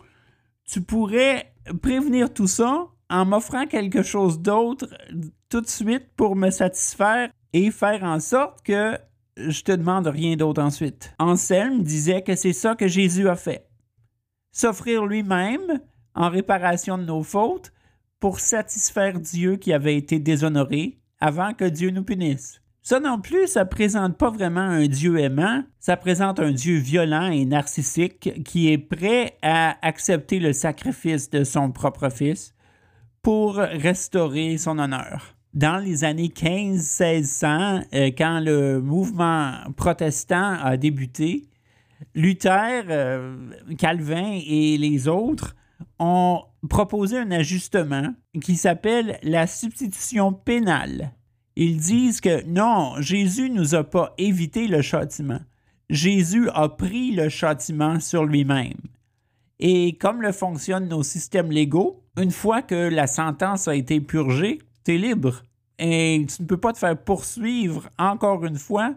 tu 0.65 0.81
pourrais 0.81 1.53
prévenir 1.81 2.33
tout 2.33 2.47
ça 2.47 2.87
en 3.09 3.25
m'offrant 3.25 3.65
quelque 3.65 4.03
chose 4.03 4.39
d'autre 4.39 4.89
tout 5.49 5.61
de 5.61 5.67
suite 5.67 6.07
pour 6.17 6.35
me 6.35 6.49
satisfaire 6.49 7.29
et 7.53 7.71
faire 7.71 8.03
en 8.03 8.19
sorte 8.19 8.63
que 8.63 8.97
je 9.37 9.61
te 9.61 9.71
demande 9.71 10.07
rien 10.07 10.35
d'autre 10.35 10.61
ensuite. 10.61 11.13
Anselme 11.19 11.83
disait 11.83 12.21
que 12.21 12.35
c'est 12.35 12.53
ça 12.53 12.75
que 12.75 12.87
Jésus 12.87 13.29
a 13.29 13.35
fait. 13.35 13.67
S'offrir 14.51 15.05
lui-même 15.05 15.79
en 16.15 16.29
réparation 16.29 16.97
de 16.97 17.03
nos 17.03 17.23
fautes 17.23 17.71
pour 18.19 18.39
satisfaire 18.39 19.19
Dieu 19.19 19.55
qui 19.55 19.73
avait 19.73 19.97
été 19.97 20.19
déshonoré 20.19 20.97
avant 21.19 21.53
que 21.53 21.65
Dieu 21.65 21.89
nous 21.89 22.03
punisse. 22.03 22.61
Ça 22.83 22.99
non 22.99 23.19
plus, 23.19 23.47
ça 23.47 23.65
présente 23.65 24.17
pas 24.17 24.31
vraiment 24.31 24.61
un 24.61 24.87
Dieu 24.87 25.19
aimant, 25.19 25.63
ça 25.79 25.97
présente 25.97 26.39
un 26.39 26.51
Dieu 26.51 26.77
violent 26.77 27.29
et 27.29 27.45
narcissique 27.45 28.43
qui 28.43 28.71
est 28.71 28.79
prêt 28.79 29.37
à 29.43 29.77
accepter 29.85 30.39
le 30.39 30.51
sacrifice 30.51 31.29
de 31.29 31.43
son 31.43 31.71
propre 31.71 32.09
fils 32.09 32.55
pour 33.21 33.55
restaurer 33.55 34.57
son 34.57 34.79
honneur. 34.79 35.35
Dans 35.53 35.77
les 35.77 36.03
années 36.03 36.29
15-1600, 36.29 37.83
euh, 37.93 38.11
quand 38.17 38.39
le 38.39 38.81
mouvement 38.81 39.53
protestant 39.75 40.57
a 40.59 40.75
débuté, 40.77 41.49
Luther, 42.15 42.85
euh, 42.89 43.35
Calvin 43.77 44.39
et 44.43 44.77
les 44.77 45.07
autres 45.07 45.55
ont 45.99 46.43
proposé 46.69 47.17
un 47.17 47.31
ajustement 47.31 48.13
qui 48.41 48.55
s'appelle 48.55 49.19
la 49.23 49.47
substitution 49.47 50.33
pénale. 50.33 51.11
Ils 51.55 51.77
disent 51.77 52.21
que 52.21 52.45
non, 52.45 52.95
Jésus 52.99 53.49
ne 53.49 53.55
nous 53.55 53.75
a 53.75 53.83
pas 53.83 54.13
évité 54.17 54.67
le 54.67 54.81
châtiment. 54.81 55.41
Jésus 55.89 56.49
a 56.53 56.69
pris 56.69 57.11
le 57.11 57.29
châtiment 57.29 57.99
sur 57.99 58.25
lui-même. 58.25 58.79
Et 59.59 59.97
comme 59.97 60.21
le 60.21 60.31
fonctionnent 60.31 60.87
nos 60.87 61.03
systèmes 61.03 61.51
légaux, 61.51 62.03
une 62.17 62.31
fois 62.31 62.61
que 62.61 62.89
la 62.89 63.07
sentence 63.07 63.67
a 63.67 63.75
été 63.75 63.99
purgée, 64.01 64.59
tu 64.85 64.95
es 64.95 64.97
libre. 64.97 65.43
Et 65.77 66.25
tu 66.33 66.41
ne 66.41 66.47
peux 66.47 66.57
pas 66.57 66.73
te 66.73 66.79
faire 66.79 66.97
poursuivre 66.97 67.89
encore 67.97 68.45
une 68.45 68.57
fois 68.57 68.95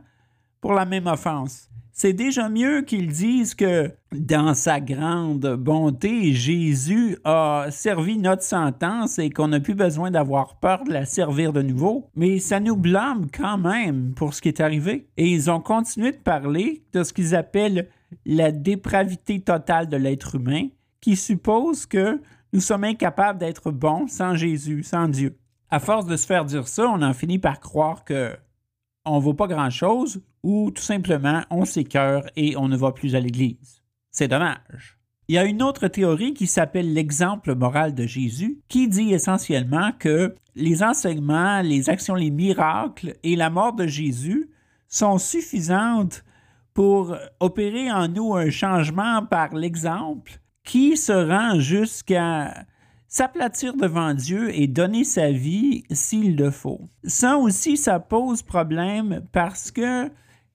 pour 0.60 0.72
la 0.72 0.84
même 0.84 1.06
offense 1.06 1.68
c'est 1.96 2.12
déjà 2.12 2.48
mieux 2.48 2.82
qu'ils 2.82 3.06
disent 3.06 3.54
que 3.54 3.92
dans 4.10 4.54
sa 4.54 4.80
grande 4.80 5.54
bonté, 5.54 6.32
Jésus 6.32 7.16
a 7.22 7.66
servi 7.70 8.18
notre 8.18 8.42
sentence 8.42 9.20
et 9.20 9.30
qu'on 9.30 9.48
n'a 9.48 9.60
plus 9.60 9.76
besoin 9.76 10.10
d'avoir 10.10 10.56
peur 10.56 10.82
de 10.82 10.92
la 10.92 11.04
servir 11.04 11.52
de 11.52 11.62
nouveau. 11.62 12.10
Mais 12.16 12.40
ça 12.40 12.58
nous 12.58 12.76
blâme 12.76 13.28
quand 13.32 13.58
même 13.58 14.12
pour 14.16 14.34
ce 14.34 14.42
qui 14.42 14.48
est 14.48 14.60
arrivé. 14.60 15.06
Et 15.16 15.28
ils 15.28 15.52
ont 15.52 15.60
continué 15.60 16.10
de 16.10 16.16
parler 16.16 16.82
de 16.92 17.04
ce 17.04 17.12
qu'ils 17.12 17.36
appellent 17.36 17.88
la 18.26 18.50
dépravité 18.50 19.40
totale 19.40 19.88
de 19.88 19.96
l'être 19.96 20.34
humain, 20.34 20.66
qui 21.00 21.14
suppose 21.14 21.86
que 21.86 22.20
nous 22.52 22.60
sommes 22.60 22.84
incapables 22.84 23.38
d'être 23.38 23.70
bons 23.70 24.08
sans 24.08 24.34
Jésus, 24.34 24.82
sans 24.82 25.06
Dieu. 25.06 25.38
À 25.70 25.78
force 25.78 26.06
de 26.06 26.16
se 26.16 26.26
faire 26.26 26.44
dire 26.44 26.66
ça, 26.66 26.88
on 26.88 27.02
en 27.02 27.14
finit 27.14 27.38
par 27.38 27.60
croire 27.60 28.04
que 28.04 28.36
on 29.04 29.16
ne 29.16 29.22
vaut 29.22 29.34
pas 29.34 29.46
grand-chose 29.46 30.22
ou 30.42 30.70
tout 30.70 30.82
simplement 30.82 31.42
on 31.50 31.64
s'écœure 31.64 32.24
et 32.36 32.56
on 32.56 32.68
ne 32.68 32.76
va 32.76 32.92
plus 32.92 33.14
à 33.14 33.20
l'Église. 33.20 33.82
C'est 34.10 34.28
dommage. 34.28 34.98
Il 35.28 35.34
y 35.34 35.38
a 35.38 35.44
une 35.44 35.62
autre 35.62 35.88
théorie 35.88 36.34
qui 36.34 36.46
s'appelle 36.46 36.92
l'exemple 36.92 37.54
moral 37.54 37.94
de 37.94 38.06
Jésus, 38.06 38.60
qui 38.68 38.88
dit 38.88 39.14
essentiellement 39.14 39.90
que 39.98 40.34
les 40.54 40.82
enseignements, 40.82 41.62
les 41.62 41.88
actions, 41.88 42.14
les 42.14 42.30
miracles 42.30 43.16
et 43.22 43.34
la 43.34 43.48
mort 43.48 43.72
de 43.72 43.86
Jésus 43.86 44.50
sont 44.86 45.18
suffisantes 45.18 46.24
pour 46.74 47.16
opérer 47.40 47.90
en 47.90 48.08
nous 48.08 48.34
un 48.34 48.50
changement 48.50 49.24
par 49.24 49.54
l'exemple 49.54 50.40
qui 50.62 50.96
se 50.96 51.12
rend 51.12 51.58
jusqu'à 51.58 52.66
s'aplatir 53.14 53.76
devant 53.76 54.12
Dieu 54.12 54.50
et 54.52 54.66
donner 54.66 55.04
sa 55.04 55.30
vie 55.30 55.84
s'il 55.92 56.34
le 56.34 56.50
faut. 56.50 56.80
Ça 57.04 57.36
aussi, 57.36 57.76
ça 57.76 58.00
pose 58.00 58.42
problème 58.42 59.22
parce 59.30 59.70
que 59.70 60.10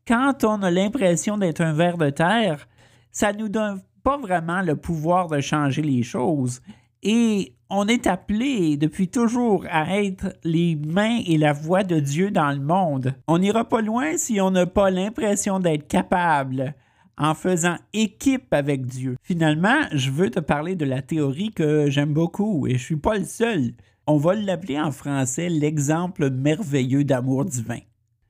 quand 0.06 0.44
on 0.44 0.62
a 0.62 0.70
l'impression 0.70 1.38
d'être 1.38 1.62
un 1.62 1.72
ver 1.72 1.98
de 1.98 2.10
terre, 2.10 2.68
ça 3.14 3.32
ne 3.32 3.40
nous 3.40 3.48
donne 3.48 3.80
pas 4.04 4.18
vraiment 4.18 4.62
le 4.62 4.76
pouvoir 4.76 5.30
de 5.30 5.40
changer 5.40 5.82
les 5.82 6.04
choses. 6.04 6.60
Et 7.02 7.56
on 7.70 7.88
est 7.88 8.08
appelé 8.08 8.76
depuis 8.76 9.08
toujours 9.08 9.66
à 9.72 9.98
être 9.98 10.36
les 10.44 10.76
mains 10.76 11.22
et 11.26 11.38
la 11.38 11.54
voix 11.54 11.86
de 11.86 12.02
Dieu 12.02 12.30
dans 12.30 12.52
le 12.52 12.60
monde. 12.60 13.16
On 13.30 13.38
n'ira 13.38 13.70
pas 13.70 13.80
loin 13.80 14.18
si 14.18 14.42
on 14.42 14.52
n'a 14.52 14.66
pas 14.66 14.90
l'impression 14.90 15.62
d'être 15.62 15.88
capable 15.88 16.76
en 17.20 17.36
faisant 17.36 17.76
équipe 17.94 18.54
avec 18.54 18.86
Dieu. 18.86 19.18
Finalement, 19.22 19.82
je 19.92 20.10
veux 20.10 20.32
te 20.32 20.40
parler 20.40 20.76
de 20.76 20.86
la 20.86 21.02
théorie 21.02 21.52
que 21.52 21.90
j'aime 21.90 22.14
beaucoup 22.14 22.66
et 22.66 22.78
je 22.78 22.84
suis 22.84 22.96
pas 22.96 23.18
le 23.18 23.26
seul. 23.26 23.74
On 24.08 24.18
va 24.18 24.34
l'appeler 24.34 24.80
en 24.80 24.92
français 24.92 25.50
l'exemple 25.50 26.32
merveilleux 26.32 27.04
d'amour 27.04 27.46
divin. 27.46 27.80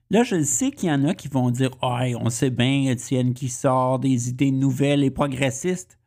Là, 0.10 0.24
je 0.24 0.42
sais 0.44 0.72
qu'il 0.72 0.90
y 0.90 0.92
en 0.92 1.06
a 1.06 1.14
qui 1.14 1.28
vont 1.28 1.52
dire 1.52 1.70
Ah, 1.84 2.06
on 2.20 2.32
sait 2.32 2.50
bien, 2.50 2.90
Étienne, 2.90 3.36
qui 3.36 3.48
sort 3.48 4.00
des 4.00 4.30
idées 4.30 4.52
nouvelles 4.52 5.04
et 5.04 5.12
progressistes. 5.12 6.00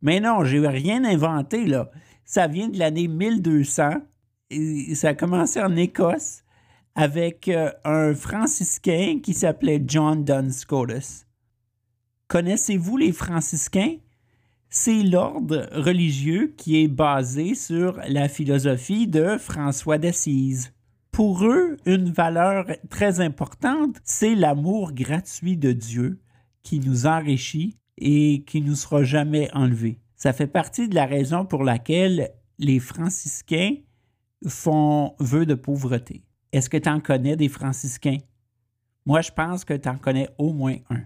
Mais 0.00 0.18
non, 0.18 0.42
j'ai 0.44 0.66
rien 0.66 1.04
inventé, 1.04 1.66
là. 1.66 1.90
Ça 2.24 2.46
vient 2.46 2.68
de 2.68 2.78
l'année 2.78 3.08
1200 3.08 3.90
et 4.50 4.94
ça 4.94 5.10
a 5.10 5.14
commencé 5.14 5.60
en 5.60 5.76
Écosse 5.76 6.42
avec 6.94 7.48
euh, 7.48 7.70
un 7.84 8.14
franciscain 8.14 9.18
qui 9.22 9.34
s'appelait 9.34 9.82
John 9.86 10.24
Duns 10.24 10.50
Scotus. 10.50 11.26
Connaissez-vous 12.32 12.96
les 12.96 13.12
franciscains? 13.12 13.96
C'est 14.70 15.02
l'ordre 15.02 15.68
religieux 15.70 16.54
qui 16.56 16.82
est 16.82 16.88
basé 16.88 17.54
sur 17.54 18.00
la 18.08 18.26
philosophie 18.26 19.06
de 19.06 19.36
François 19.36 19.98
d'Assise. 19.98 20.72
Pour 21.10 21.44
eux, 21.44 21.76
une 21.84 22.10
valeur 22.10 22.64
très 22.88 23.20
importante, 23.20 23.96
c'est 24.02 24.34
l'amour 24.34 24.94
gratuit 24.94 25.58
de 25.58 25.72
Dieu 25.72 26.22
qui 26.62 26.80
nous 26.80 27.04
enrichit 27.04 27.76
et 27.98 28.44
qui 28.46 28.62
ne 28.62 28.74
sera 28.74 29.04
jamais 29.04 29.50
enlevé. 29.52 29.98
Ça 30.16 30.32
fait 30.32 30.46
partie 30.46 30.88
de 30.88 30.94
la 30.94 31.04
raison 31.04 31.44
pour 31.44 31.64
laquelle 31.64 32.30
les 32.58 32.78
franciscains 32.78 33.74
font 34.48 35.16
vœu 35.18 35.44
de 35.44 35.54
pauvreté. 35.54 36.24
Est-ce 36.52 36.70
que 36.70 36.78
tu 36.78 36.88
en 36.88 37.00
connais 37.00 37.36
des 37.36 37.50
franciscains? 37.50 38.20
Moi, 39.04 39.20
je 39.20 39.32
pense 39.32 39.66
que 39.66 39.74
tu 39.74 39.86
en 39.90 39.98
connais 39.98 40.30
au 40.38 40.54
moins 40.54 40.76
un 40.88 41.02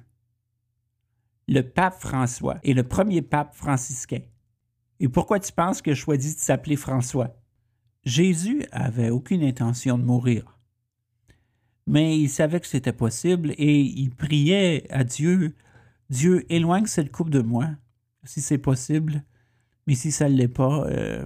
le 1.48 1.62
pape 1.62 2.00
François 2.00 2.58
est 2.62 2.72
le 2.72 2.82
premier 2.82 3.22
pape 3.22 3.54
franciscain. 3.54 4.20
Et 4.98 5.08
pourquoi 5.08 5.40
tu 5.40 5.52
penses 5.52 5.82
que 5.82 5.94
je 5.94 6.00
choisis 6.00 6.36
de 6.36 6.40
s'appeler 6.40 6.76
François? 6.76 7.36
Jésus 8.04 8.64
avait 8.72 9.10
aucune 9.10 9.42
intention 9.42 9.98
de 9.98 10.04
mourir. 10.04 10.58
Mais 11.86 12.18
il 12.18 12.28
savait 12.28 12.60
que 12.60 12.66
c'était 12.66 12.92
possible 12.92 13.52
et 13.58 13.80
il 13.80 14.10
priait 14.10 14.86
à 14.90 15.04
Dieu 15.04 15.54
Dieu, 16.10 16.50
éloigne 16.52 16.86
cette 16.86 17.10
coupe 17.10 17.30
de 17.30 17.40
moi, 17.40 17.68
si 18.22 18.40
c'est 18.40 18.58
possible, 18.58 19.24
mais 19.86 19.94
si 19.94 20.12
ça 20.12 20.28
ne 20.28 20.34
l'est 20.34 20.48
pas, 20.48 20.86
euh, 20.86 21.24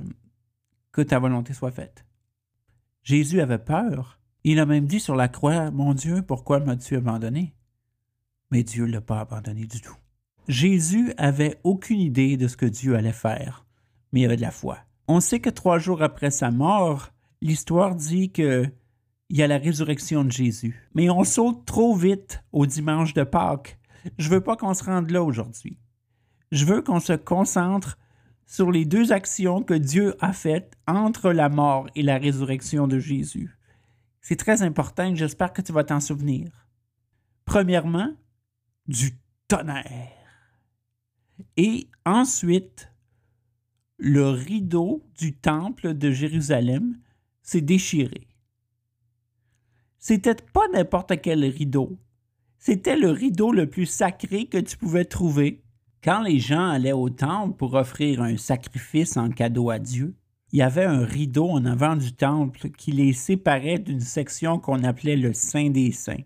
que 0.93 1.03
ta 1.03 1.19
volonté 1.19 1.53
soit 1.53 1.71
faite. 1.71 2.07
Jésus 3.03 3.41
avait 3.41 3.59
peur. 3.59 4.19
Il 4.45 4.59
a 4.59 4.67
même 4.67 4.87
dit 4.87 5.01
sur 5.01 5.17
la 5.17 5.29
croix, 5.29 5.71
Mon 5.71 5.95
Dieu, 5.95 6.23
pourquoi 6.23 6.61
m'as-tu 6.61 6.97
abandonné? 6.97 7.55
Mais 8.51 8.63
Dieu 8.63 8.87
ne 8.87 8.93
l'a 8.93 9.01
pas 9.01 9.21
abandonné 9.21 9.67
du 9.67 9.81
tout. 9.81 9.97
Jésus 10.51 11.13
avait 11.17 11.61
aucune 11.63 12.01
idée 12.01 12.37
de 12.37 12.49
ce 12.49 12.57
que 12.57 12.67
Dieu 12.67 12.97
allait 12.97 13.13
faire, 13.13 13.65
mais 14.13 14.21
il 14.21 14.25
avait 14.25 14.37
de 14.37 14.41
la 14.41 14.51
foi. 14.51 14.79
On 15.07 15.21
sait 15.21 15.39
que 15.39 15.49
trois 15.49 15.79
jours 15.79 16.03
après 16.03 16.33
sa 16.33 16.51
mort, 16.51 17.13
l'histoire 17.41 17.95
dit 17.95 18.33
que 18.33 18.67
il 19.29 19.37
y 19.37 19.45
a 19.45 19.47
la 19.47 19.59
résurrection 19.59 20.25
de 20.25 20.33
Jésus. 20.33 20.89
Mais 20.93 21.09
on 21.09 21.23
saute 21.23 21.65
trop 21.65 21.95
vite 21.95 22.43
au 22.51 22.67
dimanche 22.67 23.15
de 23.15 23.23
Pâques. 23.23 23.79
Je 24.19 24.29
veux 24.29 24.41
pas 24.41 24.57
qu'on 24.57 24.75
se 24.75 24.83
rende 24.83 25.11
là 25.11 25.23
aujourd'hui. 25.23 25.79
Je 26.51 26.65
veux 26.65 26.83
qu'on 26.83 26.99
se 26.99 27.13
concentre 27.13 27.97
sur 28.45 28.73
les 28.73 28.85
deux 28.85 29.13
actions 29.13 29.63
que 29.63 29.75
Dieu 29.75 30.17
a 30.19 30.33
faites 30.33 30.73
entre 30.89 31.31
la 31.31 31.49
mort 31.49 31.87
et 31.95 32.03
la 32.03 32.19
résurrection 32.19 32.89
de 32.89 32.99
Jésus. 32.99 33.57
C'est 34.21 34.35
très 34.35 34.63
important 34.63 35.05
et 35.05 35.15
j'espère 35.15 35.53
que 35.53 35.63
tu 35.63 35.71
vas 35.71 35.85
t'en 35.85 36.01
souvenir. 36.01 36.67
Premièrement, 37.45 38.13
du 38.89 39.13
tonnerre. 39.47 40.20
Et 41.57 41.89
ensuite, 42.05 42.91
le 43.99 44.31
rideau 44.31 45.03
du 45.19 45.35
temple 45.37 45.95
de 45.95 46.11
Jérusalem 46.11 46.99
s'est 47.43 47.61
déchiré. 47.61 48.27
C'était 49.99 50.35
pas 50.35 50.67
n'importe 50.73 51.21
quel 51.21 51.45
rideau. 51.45 51.99
C'était 52.59 52.97
le 52.97 53.11
rideau 53.11 53.53
le 53.53 53.69
plus 53.69 53.87
sacré 53.87 54.47
que 54.47 54.59
tu 54.59 54.77
pouvais 54.77 55.05
trouver. 55.05 55.63
Quand 56.03 56.23
les 56.23 56.39
gens 56.39 56.69
allaient 56.69 56.93
au 56.93 57.11
temple 57.11 57.57
pour 57.57 57.75
offrir 57.75 58.23
un 58.23 58.39
sacrifice 58.39 59.19
en 59.19 59.31
cadeau 59.31 59.69
à 59.69 59.79
Dieu, 59.79 60.15
il 60.53 60.59
y 60.59 60.63
avait 60.63 60.85
un 60.85 61.05
rideau 61.05 61.51
en 61.51 61.65
avant 61.65 61.97
du 61.97 62.13
temple 62.13 62.71
qui 62.71 62.93
les 62.93 63.13
séparait 63.13 63.79
d'une 63.79 64.01
section 64.01 64.59
qu'on 64.59 64.83
appelait 64.83 65.17
le 65.17 65.33
Saint 65.33 65.71
des 65.71 65.93
Saints. 65.93 66.25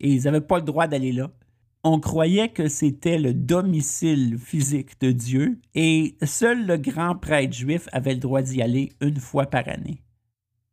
Et 0.00 0.12
ils 0.12 0.22
n'avaient 0.24 0.40
pas 0.40 0.58
le 0.58 0.64
droit 0.64 0.86
d'aller 0.86 1.12
là. 1.12 1.30
On 1.88 2.00
croyait 2.00 2.48
que 2.48 2.66
c'était 2.66 3.16
le 3.16 3.32
domicile 3.32 4.38
physique 4.40 5.00
de 5.00 5.12
Dieu 5.12 5.60
et 5.76 6.16
seul 6.24 6.66
le 6.66 6.78
grand 6.78 7.14
prêtre 7.14 7.52
juif 7.52 7.88
avait 7.92 8.14
le 8.14 8.18
droit 8.18 8.42
d'y 8.42 8.60
aller 8.60 8.92
une 9.00 9.20
fois 9.20 9.46
par 9.46 9.68
année. 9.68 10.02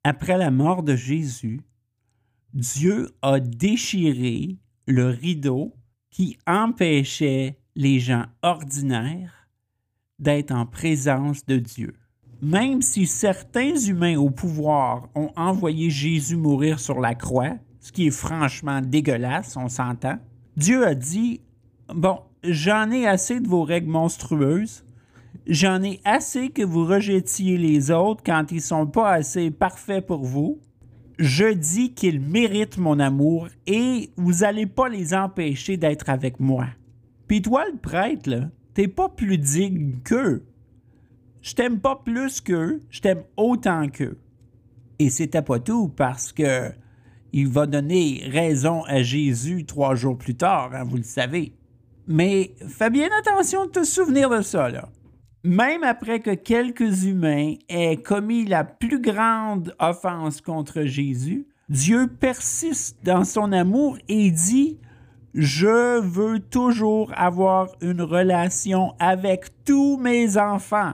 Après 0.03 0.39
la 0.39 0.49
mort 0.49 0.81
de 0.81 0.95
Jésus, 0.95 1.61
Dieu 2.55 3.11
a 3.21 3.39
déchiré 3.39 4.57
le 4.87 5.09
rideau 5.09 5.75
qui 6.09 6.39
empêchait 6.47 7.59
les 7.75 7.99
gens 7.99 8.25
ordinaires 8.41 9.47
d'être 10.17 10.49
en 10.49 10.65
présence 10.65 11.45
de 11.45 11.57
Dieu. 11.57 11.93
Même 12.41 12.81
si 12.81 13.05
certains 13.05 13.75
humains 13.75 14.17
au 14.17 14.31
pouvoir 14.31 15.09
ont 15.13 15.31
envoyé 15.35 15.91
Jésus 15.91 16.37
mourir 16.37 16.79
sur 16.79 16.99
la 16.99 17.13
croix, 17.13 17.53
ce 17.81 17.91
qui 17.91 18.07
est 18.07 18.09
franchement 18.09 18.81
dégueulasse, 18.81 19.55
on 19.57 19.69
s'entend, 19.69 20.17
Dieu 20.55 20.85
a 20.85 20.93
dit, 20.95 21.41
bon, 21.93 22.19
j'en 22.43 22.91
ai 22.91 23.07
assez 23.07 23.39
de 23.39 23.47
vos 23.47 23.63
règles 23.63 23.89
monstrueuses, 23.89 24.85
j'en 25.47 25.81
ai 25.81 25.99
assez 26.05 26.49
que 26.49 26.63
vous 26.63 26.85
rejetiez 26.85 27.57
les 27.57 27.91
autres 27.91 28.23
quand 28.23 28.51
ils 28.51 28.61
sont 28.61 28.85
pas 28.85 29.11
assez 29.11 29.49
parfaits 29.49 30.05
pour 30.05 30.23
vous, 30.23 30.59
je 31.19 31.53
dis 31.53 31.93
qu'ils 31.93 32.19
méritent 32.19 32.77
mon 32.77 32.99
amour 32.99 33.47
et 33.67 34.11
vous 34.15 34.39
n'allez 34.41 34.65
pas 34.65 34.89
les 34.89 35.13
empêcher 35.13 35.77
d'être 35.77 36.09
avec 36.09 36.39
moi. 36.39 36.67
Puis 37.27 37.41
toi, 37.41 37.65
le 37.71 37.77
prêtre, 37.77 38.49
t'es 38.73 38.87
pas 38.87 39.09
plus 39.09 39.37
digne 39.37 39.95
qu'eux. 40.03 40.43
Je 41.41 41.53
t'aime 41.55 41.79
pas 41.79 42.01
plus 42.03 42.41
qu'eux, 42.41 42.81
je 42.89 43.01
t'aime 43.01 43.23
autant 43.37 43.87
qu'eux. 43.89 44.17
Et 44.99 45.09
c'était 45.09 45.41
pas 45.41 45.59
tout 45.59 45.89
parce 45.89 46.31
que 46.31 46.71
il 47.33 47.47
va 47.47 47.65
donner 47.65 48.23
raison 48.31 48.83
à 48.85 49.01
Jésus 49.01 49.65
trois 49.65 49.95
jours 49.95 50.17
plus 50.17 50.35
tard, 50.35 50.69
hein, 50.73 50.83
vous 50.83 50.97
le 50.97 51.03
savez. 51.03 51.53
Mais 52.07 52.51
fais 52.67 52.91
bien 52.91 53.09
attention 53.19 53.65
de 53.65 53.71
te 53.71 53.83
souvenir 53.83 54.29
de 54.29 54.41
ça, 54.41 54.69
même 55.43 55.83
après 55.83 56.19
que 56.19 56.33
quelques 56.33 57.03
humains 57.03 57.55
aient 57.67 57.97
commis 57.97 58.45
la 58.45 58.63
plus 58.63 59.01
grande 59.01 59.75
offense 59.79 60.39
contre 60.39 60.83
Jésus, 60.83 61.47
Dieu 61.69 62.07
persiste 62.07 62.97
dans 63.03 63.25
son 63.25 63.51
amour 63.51 63.97
et 64.07 64.31
dit 64.31 64.79
Je 65.33 65.99
veux 66.01 66.39
toujours 66.39 67.11
avoir 67.15 67.69
une 67.81 68.01
relation 68.01 68.93
avec 68.99 69.47
tous 69.65 69.97
mes 69.97 70.37
enfants, 70.37 70.93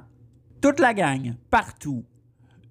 toute 0.61 0.79
la 0.79 0.93
gang, 0.93 1.33
partout. 1.49 2.03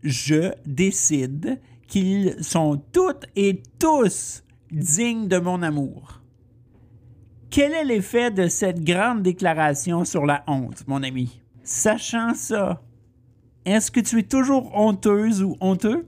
Je 0.02 0.52
décide 0.64 1.60
qu'ils 1.88 2.36
sont 2.44 2.80
toutes 2.92 3.24
et 3.34 3.62
tous 3.78 4.44
dignes 4.70 5.26
de 5.26 5.38
mon 5.38 5.62
amour. 5.62 6.22
Quel 7.50 7.72
est 7.72 7.84
l'effet 7.84 8.30
de 8.30 8.46
cette 8.46 8.84
grande 8.84 9.22
déclaration 9.22 10.04
sur 10.04 10.26
la 10.26 10.44
honte, 10.46 10.86
mon 10.86 11.02
ami? 11.02 11.40
Sachant 11.64 12.34
ça, 12.34 12.82
est-ce 13.64 13.90
que 13.90 14.00
tu 14.00 14.20
es 14.20 14.22
toujours 14.22 14.70
honteuse 14.78 15.42
ou 15.42 15.56
honteux? 15.60 16.06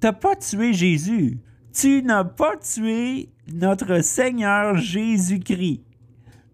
T'as 0.00 0.12
pas 0.12 0.34
tué 0.34 0.72
Jésus. 0.72 1.38
Tu 1.72 2.02
n'as 2.02 2.24
pas 2.24 2.56
tué 2.56 3.28
notre 3.52 4.02
Seigneur 4.02 4.76
Jésus-Christ. 4.76 5.82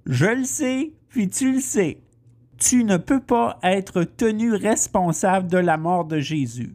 Je 0.06 0.26
le 0.26 0.44
sais, 0.44 0.92
puis 1.08 1.28
tu 1.28 1.52
le 1.52 1.60
sais. 1.60 2.02
Tu 2.58 2.84
ne 2.84 2.96
peux 2.96 3.20
pas 3.20 3.58
être 3.62 4.02
tenu 4.02 4.54
responsable 4.54 5.48
de 5.48 5.58
la 5.58 5.76
mort 5.76 6.04
de 6.04 6.18
Jésus. 6.18 6.74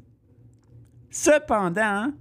Cependant, 1.11 2.11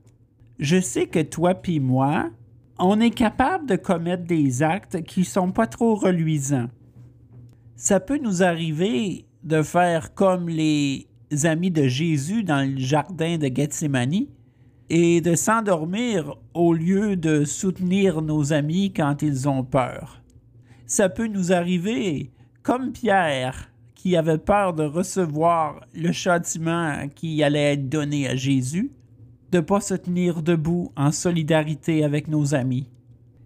je 0.58 0.80
sais 0.80 1.06
que 1.06 1.20
toi 1.20 1.54
puis 1.54 1.78
moi, 1.78 2.30
on 2.78 3.00
est 3.00 3.10
capable 3.10 3.66
de 3.66 3.76
commettre 3.76 4.24
des 4.24 4.62
actes 4.62 5.02
qui 5.02 5.24
sont 5.24 5.52
pas 5.52 5.66
trop 5.66 5.94
reluisants. 5.94 6.68
Ça 7.76 8.00
peut 8.00 8.18
nous 8.18 8.42
arriver 8.42 9.26
de 9.44 9.62
faire 9.62 10.14
comme 10.14 10.48
les 10.48 11.06
amis 11.44 11.70
de 11.70 11.86
Jésus 11.86 12.44
dans 12.44 12.68
le 12.68 12.78
jardin 12.78 13.36
de 13.36 13.50
Gethsemane 13.54 14.26
et 14.90 15.20
de 15.20 15.34
s'endormir 15.34 16.36
au 16.54 16.72
lieu 16.72 17.16
de 17.16 17.44
soutenir 17.44 18.22
nos 18.22 18.52
amis 18.52 18.92
quand 18.92 19.22
ils 19.22 19.48
ont 19.48 19.64
peur. 19.64 20.22
Ça 20.86 21.08
peut 21.08 21.26
nous 21.26 21.52
arriver 21.52 22.32
comme 22.62 22.92
Pierre 22.92 23.70
qui 23.98 24.16
avait 24.16 24.38
peur 24.38 24.74
de 24.74 24.84
recevoir 24.84 25.80
le 25.92 26.12
châtiment 26.12 27.08
qui 27.16 27.42
allait 27.42 27.72
être 27.72 27.88
donné 27.88 28.28
à 28.28 28.36
Jésus, 28.36 28.92
de 29.50 29.58
ne 29.58 29.62
pas 29.62 29.80
se 29.80 29.94
tenir 29.94 30.40
debout 30.40 30.92
en 30.96 31.10
solidarité 31.10 32.04
avec 32.04 32.28
nos 32.28 32.54
amis. 32.54 32.88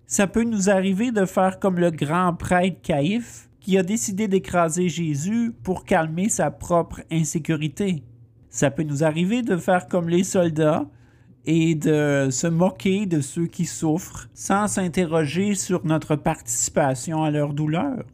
Ça 0.06 0.26
peut 0.26 0.44
nous 0.44 0.68
arriver 0.68 1.10
de 1.10 1.24
faire 1.24 1.58
comme 1.58 1.78
le 1.78 1.90
grand 1.90 2.34
prêtre 2.34 2.82
Caïphe, 2.82 3.48
qui 3.60 3.78
a 3.78 3.82
décidé 3.82 4.28
d'écraser 4.28 4.90
Jésus 4.90 5.54
pour 5.62 5.86
calmer 5.86 6.28
sa 6.28 6.50
propre 6.50 7.00
insécurité. 7.10 8.02
Ça 8.50 8.70
peut 8.70 8.82
nous 8.82 9.04
arriver 9.04 9.40
de 9.40 9.56
faire 9.56 9.88
comme 9.88 10.10
les 10.10 10.24
soldats 10.24 10.84
et 11.46 11.74
de 11.74 12.28
se 12.30 12.46
moquer 12.46 13.06
de 13.06 13.22
ceux 13.22 13.46
qui 13.46 13.64
souffrent 13.64 14.28
sans 14.34 14.68
s'interroger 14.68 15.54
sur 15.54 15.86
notre 15.86 16.14
participation 16.14 17.22
à 17.22 17.30
leur 17.30 17.54
douleur. 17.54 18.04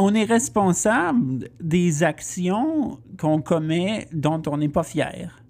On 0.00 0.14
est 0.14 0.24
responsable 0.24 1.48
des 1.60 2.04
actions 2.04 3.00
qu'on 3.18 3.42
commet 3.42 4.06
dont 4.12 4.40
on 4.46 4.58
n'est 4.58 4.68
pas 4.68 4.84
fier. 4.84 5.42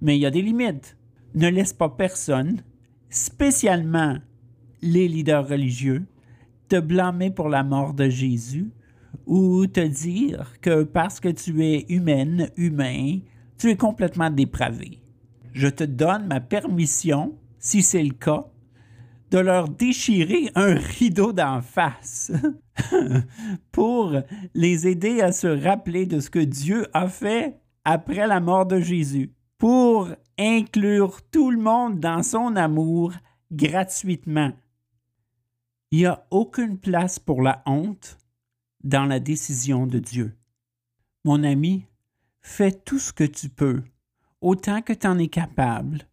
Mais 0.00 0.16
il 0.16 0.22
y 0.22 0.26
a 0.26 0.30
des 0.30 0.40
limites. 0.40 0.96
Ne 1.34 1.48
laisse 1.48 1.74
pas 1.74 1.90
personne, 1.90 2.62
spécialement 3.10 4.16
les 4.80 5.06
leaders 5.06 5.46
religieux, 5.46 6.06
te 6.70 6.80
blâmer 6.80 7.30
pour 7.30 7.50
la 7.50 7.62
mort 7.62 7.92
de 7.92 8.08
Jésus 8.08 8.70
ou 9.26 9.66
te 9.66 9.86
dire 9.86 10.54
que 10.62 10.84
parce 10.84 11.20
que 11.20 11.28
tu 11.28 11.62
es 11.62 11.84
humaine, 11.90 12.48
humain, 12.56 13.18
tu 13.58 13.68
es 13.68 13.76
complètement 13.76 14.30
dépravé. 14.30 14.98
Je 15.52 15.68
te 15.68 15.84
donne 15.84 16.26
ma 16.28 16.40
permission, 16.40 17.34
si 17.58 17.82
c'est 17.82 18.02
le 18.02 18.14
cas, 18.14 18.46
de 19.30 19.38
leur 19.38 19.68
déchirer 19.68 20.50
un 20.54 20.74
rideau 20.74 21.32
d'en 21.32 21.60
face 21.60 22.32
pour 23.72 24.14
les 24.54 24.86
aider 24.86 25.20
à 25.20 25.32
se 25.32 25.46
rappeler 25.46 26.06
de 26.06 26.20
ce 26.20 26.30
que 26.30 26.38
Dieu 26.38 26.86
a 26.92 27.08
fait 27.08 27.58
après 27.84 28.26
la 28.26 28.40
mort 28.40 28.66
de 28.66 28.80
Jésus, 28.80 29.32
pour 29.58 30.08
inclure 30.38 31.20
tout 31.30 31.50
le 31.50 31.58
monde 31.58 32.00
dans 32.00 32.22
son 32.22 32.56
amour 32.56 33.12
gratuitement 33.50 34.52
il 35.94 35.98
n'y 35.98 36.06
a 36.06 36.26
aucune 36.32 36.76
place 36.76 37.20
pour 37.20 37.40
la 37.40 37.62
honte 37.66 38.18
dans 38.82 39.04
la 39.04 39.20
décision 39.20 39.86
de 39.86 40.00
Dieu. 40.00 40.36
Mon 41.24 41.44
ami, 41.44 41.86
fais 42.42 42.72
tout 42.72 42.98
ce 42.98 43.12
que 43.12 43.22
tu 43.22 43.48
peux, 43.48 43.80
autant 44.40 44.82
que 44.82 44.92
tu 44.92 45.06
en 45.06 45.20
es 45.20 45.28
capable, 45.28 46.08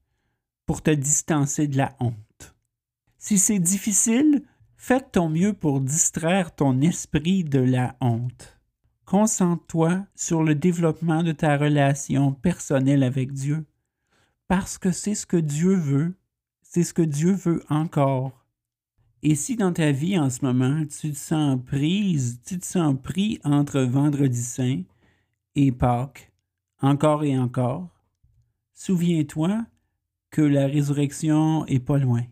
pour 0.68 0.84
te 0.84 0.92
distancer 0.92 1.68
de 1.68 1.78
la 1.78 1.96
honte. 2.00 2.14
Si 3.24 3.38
c'est 3.38 3.60
difficile, 3.60 4.42
fais 4.78 5.00
ton 5.00 5.30
mieux 5.30 5.54
pour 5.54 5.80
distraire 5.80 6.56
ton 6.56 6.82
esprit 6.82 7.44
de 7.44 7.60
la 7.60 7.96
honte. 8.02 8.60
Concentre-toi 9.06 10.08
sur 10.16 10.42
le 10.42 10.56
développement 10.56 11.22
de 11.22 11.32
ta 11.32 11.56
relation 11.56 12.34
personnelle 12.34 13.04
avec 13.04 13.32
Dieu. 13.32 13.64
parce 14.48 14.80
que 14.80 14.92
c'est 14.92 15.14
ce 15.14 15.28
que 15.28 15.38
Dieu 15.38 15.76
veut, 15.76 16.16
c'est 16.64 16.84
ce 16.84 16.96
que 16.96 17.04
Dieu 17.04 17.32
veut 17.32 17.64
encore. 17.70 18.44
Et 19.22 19.36
si 19.36 19.56
dans 19.56 19.72
ta 19.72 19.92
vie 19.92 20.18
en 20.18 20.32
ce 20.32 20.44
moment, 20.44 20.84
tu 20.88 21.12
te 21.12 21.18
sens 21.18 21.60
prise, 21.64 22.42
tu 22.44 22.58
te 22.58 22.66
sens 22.66 22.96
pris 23.02 23.40
entre 23.44 23.82
vendredi 23.82 24.42
saint 24.42 24.82
et 25.54 25.72
Pâques, 25.72 26.34
encore 26.82 27.24
et 27.24 27.38
encore, 27.38 27.88
souviens-toi 28.74 29.64
que 30.32 30.42
la 30.42 30.66
résurrection 30.66 31.68
est 31.68 31.80
pas 31.80 32.00
loin. 32.00 32.24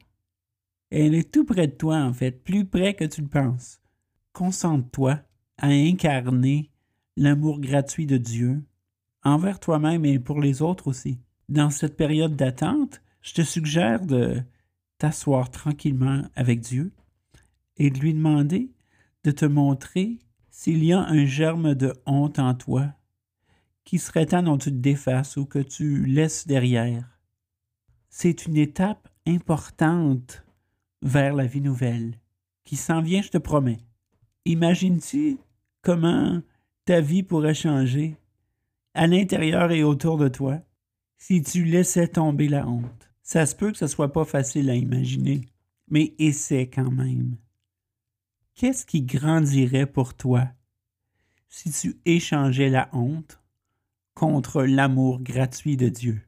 Elle 0.91 1.13
est 1.13 1.31
tout 1.31 1.45
près 1.45 1.67
de 1.67 1.73
toi, 1.73 1.97
en 1.97 2.13
fait, 2.13 2.43
plus 2.43 2.65
près 2.65 2.95
que 2.95 3.05
tu 3.05 3.21
le 3.21 3.27
penses. 3.27 3.79
Concentre-toi 4.33 5.19
à 5.57 5.67
incarner 5.67 6.71
l'amour 7.15 7.59
gratuit 7.59 8.05
de 8.05 8.17
Dieu 8.17 8.63
envers 9.23 9.59
toi-même 9.59 10.05
et 10.05 10.19
pour 10.19 10.39
les 10.39 10.61
autres 10.61 10.87
aussi. 10.87 11.19
Dans 11.49 11.69
cette 11.69 11.97
période 11.97 12.35
d'attente, 12.35 13.01
je 13.21 13.33
te 13.33 13.41
suggère 13.41 14.05
de 14.05 14.41
t'asseoir 14.97 15.51
tranquillement 15.51 16.23
avec 16.35 16.61
Dieu 16.61 16.91
et 17.77 17.89
de 17.89 17.99
lui 17.99 18.13
demander 18.13 18.71
de 19.23 19.31
te 19.31 19.45
montrer 19.45 20.19
s'il 20.49 20.83
y 20.83 20.93
a 20.93 21.01
un 21.01 21.25
germe 21.25 21.75
de 21.75 21.93
honte 22.05 22.39
en 22.39 22.53
toi 22.53 22.93
qui 23.83 23.97
serait 23.97 24.27
temps 24.27 24.43
dont 24.43 24.57
tu 24.57 24.69
te 24.69 24.75
défasses 24.75 25.37
ou 25.37 25.45
que 25.45 25.59
tu 25.59 26.05
laisses 26.05 26.47
derrière. 26.47 27.19
C'est 28.09 28.45
une 28.45 28.57
étape 28.57 29.09
importante 29.25 30.43
vers 31.01 31.33
la 31.33 31.45
vie 31.45 31.61
nouvelle 31.61 32.19
qui 32.63 32.75
s'en 32.75 33.01
vient, 33.01 33.21
je 33.21 33.29
te 33.29 33.37
promets. 33.37 33.79
Imagine-tu 34.45 35.37
comment 35.81 36.41
ta 36.85 37.01
vie 37.01 37.23
pourrait 37.23 37.53
changer 37.53 38.15
à 38.93 39.07
l'intérieur 39.07 39.71
et 39.71 39.83
autour 39.83 40.17
de 40.17 40.27
toi 40.27 40.59
si 41.17 41.41
tu 41.41 41.63
laissais 41.63 42.07
tomber 42.07 42.47
la 42.47 42.67
honte? 42.67 43.11
Ça 43.21 43.45
se 43.45 43.55
peut 43.55 43.71
que 43.71 43.77
ce 43.77 43.87
soit 43.87 44.11
pas 44.11 44.25
facile 44.25 44.69
à 44.69 44.75
imaginer, 44.75 45.41
mais 45.87 46.15
essaie 46.17 46.67
quand 46.67 46.91
même. 46.91 47.37
Qu'est-ce 48.55 48.85
qui 48.85 49.03
grandirait 49.03 49.85
pour 49.85 50.15
toi 50.15 50.47
si 51.47 51.71
tu 51.71 51.99
échangeais 52.05 52.69
la 52.69 52.89
honte 52.93 53.41
contre 54.13 54.63
l'amour 54.63 55.21
gratuit 55.21 55.77
de 55.77 55.89
Dieu? 55.89 56.21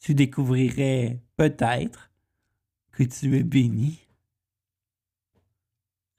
Tu 0.00 0.14
découvrirais 0.14 1.22
peut-être 1.36 2.09
que 3.00 3.04
tu 3.04 3.34
es 3.38 3.42
béni. 3.42 3.98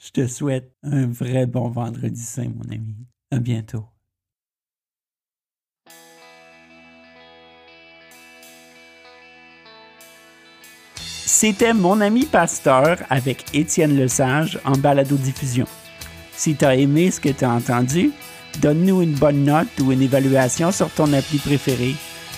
Je 0.03 0.09
te 0.09 0.25
souhaite 0.25 0.73
un 0.81 1.05
vrai 1.05 1.45
bon 1.45 1.69
vendredi 1.69 2.23
saint, 2.23 2.49
mon 2.49 2.73
ami. 2.73 2.95
À 3.29 3.37
bientôt. 3.37 3.85
C'était 10.97 11.73
Mon 11.73 12.01
ami 12.01 12.25
pasteur 12.25 12.97
avec 13.09 13.55
Étienne 13.55 13.95
Lesage 13.95 14.59
en 14.65 14.73
balado-diffusion. 14.73 15.65
Si 16.33 16.55
tu 16.55 16.65
as 16.65 16.75
aimé 16.75 17.11
ce 17.11 17.21
que 17.21 17.29
tu 17.29 17.45
as 17.45 17.51
entendu, 17.51 18.11
donne-nous 18.59 19.03
une 19.03 19.15
bonne 19.15 19.45
note 19.45 19.79
ou 19.81 19.91
une 19.91 20.01
évaluation 20.01 20.71
sur 20.71 20.91
ton 20.91 21.13
appli 21.13 21.37
préféré 21.37 21.95